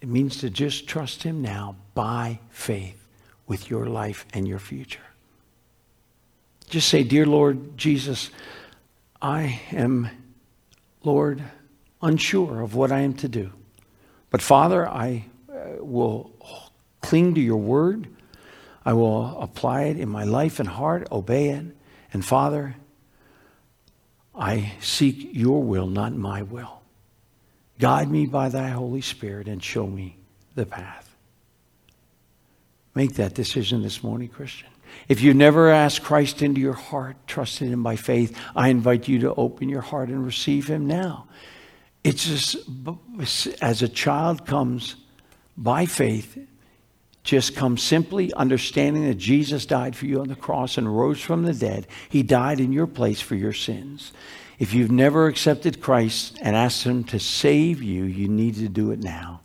It 0.01 0.09
means 0.09 0.37
to 0.37 0.49
just 0.49 0.87
trust 0.87 1.23
Him 1.23 1.41
now 1.41 1.75
by 1.93 2.39
faith 2.49 3.07
with 3.47 3.69
your 3.69 3.87
life 3.87 4.25
and 4.33 4.47
your 4.47 4.59
future. 4.59 4.99
Just 6.69 6.89
say, 6.89 7.03
Dear 7.03 7.25
Lord 7.25 7.77
Jesus, 7.77 8.29
I 9.21 9.61
am, 9.71 10.09
Lord, 11.03 11.41
unsure 12.01 12.61
of 12.61 12.75
what 12.75 12.91
I 12.91 12.99
am 12.99 13.13
to 13.15 13.27
do. 13.27 13.51
But 14.29 14.41
Father, 14.41 14.87
I 14.87 15.25
uh, 15.49 15.83
will 15.83 16.31
cling 17.01 17.35
to 17.35 17.41
your 17.41 17.57
word. 17.57 18.07
I 18.85 18.93
will 18.93 19.39
apply 19.41 19.83
it 19.83 19.99
in 19.99 20.09
my 20.09 20.25
life 20.25 20.59
and 20.59 20.67
heart, 20.67 21.07
obey 21.11 21.49
it. 21.49 21.65
And 22.13 22.23
Father, 22.23 22.75
I 24.35 24.73
seek 24.81 25.29
your 25.31 25.63
will, 25.63 25.87
not 25.87 26.13
my 26.13 26.41
will. 26.41 26.76
Guide 27.80 28.09
me 28.09 28.25
by 28.25 28.49
thy 28.49 28.69
Holy 28.69 29.01
Spirit 29.01 29.47
and 29.47 29.63
show 29.63 29.86
me 29.86 30.17
the 30.55 30.65
path. 30.65 31.15
Make 32.95 33.15
that 33.15 33.36
decision 33.36 33.84
this 33.84 34.03
morning, 34.03 34.30
Christian. 34.30 34.69
If 35.07 35.21
you've 35.21 35.36
never 35.36 35.69
asked 35.69 36.03
Christ 36.03 36.41
into 36.41 36.59
your 36.59 36.73
heart, 36.73 37.15
trusted 37.28 37.69
him 37.69 37.84
by 37.84 37.95
faith, 37.95 38.38
I 38.55 38.69
invite 38.69 39.07
you 39.07 39.19
to 39.19 39.36
open 39.36 39.69
your 39.69 39.82
heart 39.82 40.09
and 40.09 40.25
receive 40.25 40.67
him 40.67 40.88
now. 40.88 41.28
It's 42.03 42.25
just 42.25 42.57
as 43.61 43.82
a 43.82 43.89
child 43.89 44.45
comes 44.45 44.95
by 45.57 45.86
faith, 45.86 46.38
just 47.23 47.55
come 47.55 47.78
simply 47.78 48.34
understanding 48.34 49.05
that 49.07 49.17
Jesus 49.17 49.65
died 49.65 49.95
for 49.95 50.05
you 50.05 50.21
on 50.21 50.30
the 50.30 50.36
cross 50.36 50.78
and 50.78 50.97
rose 50.97 51.19
from 51.19 51.43
the 51.43 51.53
dead. 51.53 51.86
He 52.09 52.23
died 52.23 52.59
in 52.59 52.71
your 52.71 52.88
place 52.88 53.19
for 53.19 53.36
your 53.36 53.53
sins. 53.53 54.13
If 54.59 54.73
you've 54.73 54.91
never 54.91 55.27
accepted 55.27 55.81
Christ 55.81 56.37
and 56.41 56.55
asked 56.55 56.83
Him 56.83 57.03
to 57.05 57.19
save 57.19 57.81
you, 57.83 58.05
you 58.05 58.27
need 58.27 58.55
to 58.55 58.69
do 58.69 58.91
it 58.91 58.99
now. 58.99 59.41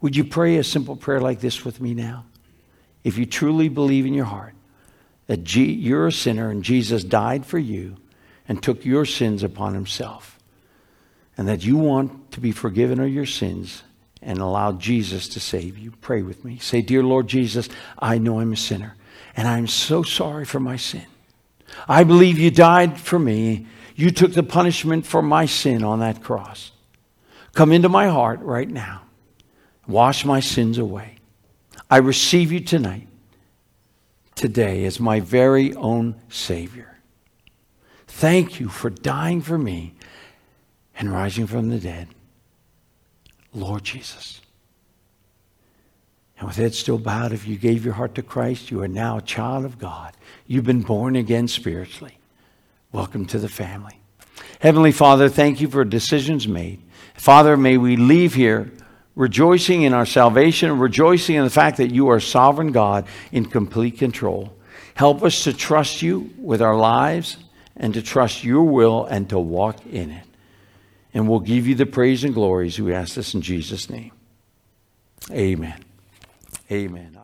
Would 0.00 0.14
you 0.14 0.24
pray 0.24 0.56
a 0.56 0.64
simple 0.64 0.94
prayer 0.94 1.20
like 1.20 1.40
this 1.40 1.64
with 1.64 1.80
me 1.80 1.92
now? 1.92 2.24
If 3.02 3.18
you 3.18 3.26
truly 3.26 3.68
believe 3.68 4.06
in 4.06 4.14
your 4.14 4.26
heart 4.26 4.54
that 5.26 5.44
G- 5.44 5.72
you're 5.72 6.06
a 6.06 6.12
sinner 6.12 6.50
and 6.50 6.62
Jesus 6.62 7.02
died 7.02 7.44
for 7.44 7.58
you 7.58 7.96
and 8.46 8.62
took 8.62 8.84
your 8.84 9.04
sins 9.04 9.42
upon 9.42 9.74
Himself, 9.74 10.38
and 11.36 11.48
that 11.48 11.64
you 11.64 11.76
want 11.76 12.32
to 12.32 12.40
be 12.40 12.52
forgiven 12.52 13.00
of 13.00 13.08
your 13.08 13.26
sins 13.26 13.82
and 14.22 14.38
allow 14.38 14.72
Jesus 14.72 15.28
to 15.28 15.40
save 15.40 15.78
you, 15.78 15.92
pray 16.00 16.22
with 16.22 16.44
me. 16.44 16.58
Say, 16.58 16.80
Dear 16.80 17.02
Lord 17.02 17.28
Jesus, 17.28 17.68
I 17.98 18.18
know 18.18 18.40
I'm 18.40 18.52
a 18.52 18.56
sinner, 18.56 18.96
and 19.36 19.46
I'm 19.46 19.66
so 19.66 20.02
sorry 20.02 20.44
for 20.44 20.60
my 20.60 20.76
sin. 20.76 21.06
I 21.88 22.04
believe 22.04 22.38
you 22.38 22.50
died 22.50 22.98
for 22.98 23.18
me 23.18 23.66
you 23.98 24.12
took 24.12 24.32
the 24.32 24.44
punishment 24.44 25.04
for 25.04 25.20
my 25.20 25.44
sin 25.44 25.82
on 25.82 25.98
that 25.98 26.22
cross. 26.22 26.70
Come 27.52 27.72
into 27.72 27.88
my 27.88 28.06
heart 28.06 28.38
right 28.42 28.68
now. 28.68 29.02
Wash 29.88 30.24
my 30.24 30.38
sins 30.38 30.78
away. 30.78 31.16
I 31.90 31.96
receive 31.96 32.52
you 32.52 32.60
tonight, 32.60 33.08
today, 34.36 34.84
as 34.84 35.00
my 35.00 35.18
very 35.18 35.74
own 35.74 36.14
Savior. 36.28 36.96
Thank 38.06 38.60
you 38.60 38.68
for 38.68 38.88
dying 38.88 39.42
for 39.42 39.58
me 39.58 39.94
and 40.96 41.12
rising 41.12 41.48
from 41.48 41.68
the 41.68 41.80
dead. 41.80 42.06
Lord 43.52 43.82
Jesus. 43.82 44.40
And 46.38 46.46
with 46.46 46.56
head 46.56 46.72
still 46.72 46.98
bowed, 46.98 47.32
if 47.32 47.48
you 47.48 47.56
gave 47.56 47.84
your 47.84 47.94
heart 47.94 48.14
to 48.14 48.22
Christ, 48.22 48.70
you 48.70 48.80
are 48.80 48.86
now 48.86 49.16
a 49.16 49.22
child 49.22 49.64
of 49.64 49.76
God. 49.76 50.14
You've 50.46 50.66
been 50.66 50.82
born 50.82 51.16
again 51.16 51.48
spiritually. 51.48 52.17
Welcome 52.92 53.26
to 53.26 53.38
the 53.38 53.48
family. 53.48 54.00
Heavenly 54.60 54.92
Father, 54.92 55.28
thank 55.28 55.60
you 55.60 55.68
for 55.68 55.84
decisions 55.84 56.48
made. 56.48 56.82
Father, 57.14 57.56
may 57.56 57.76
we 57.76 57.96
leave 57.96 58.34
here 58.34 58.72
rejoicing 59.14 59.82
in 59.82 59.92
our 59.92 60.06
salvation, 60.06 60.78
rejoicing 60.78 61.36
in 61.36 61.44
the 61.44 61.50
fact 61.50 61.76
that 61.76 61.92
you 61.92 62.08
are 62.08 62.20
sovereign 62.20 62.72
God 62.72 63.06
in 63.30 63.44
complete 63.44 63.98
control. 63.98 64.54
Help 64.94 65.22
us 65.22 65.44
to 65.44 65.52
trust 65.52 66.02
you 66.02 66.30
with 66.38 66.62
our 66.62 66.76
lives 66.76 67.36
and 67.76 67.92
to 67.94 68.02
trust 68.02 68.42
your 68.42 68.62
will 68.62 69.04
and 69.04 69.28
to 69.28 69.38
walk 69.38 69.84
in 69.86 70.10
it. 70.10 70.24
And 71.12 71.28
we'll 71.28 71.40
give 71.40 71.66
you 71.66 71.74
the 71.74 71.86
praise 71.86 72.24
and 72.24 72.32
glories. 72.32 72.80
We 72.80 72.94
ask 72.94 73.14
this 73.14 73.34
in 73.34 73.42
Jesus' 73.42 73.90
name. 73.90 74.12
Amen. 75.30 75.84
Amen. 76.70 77.17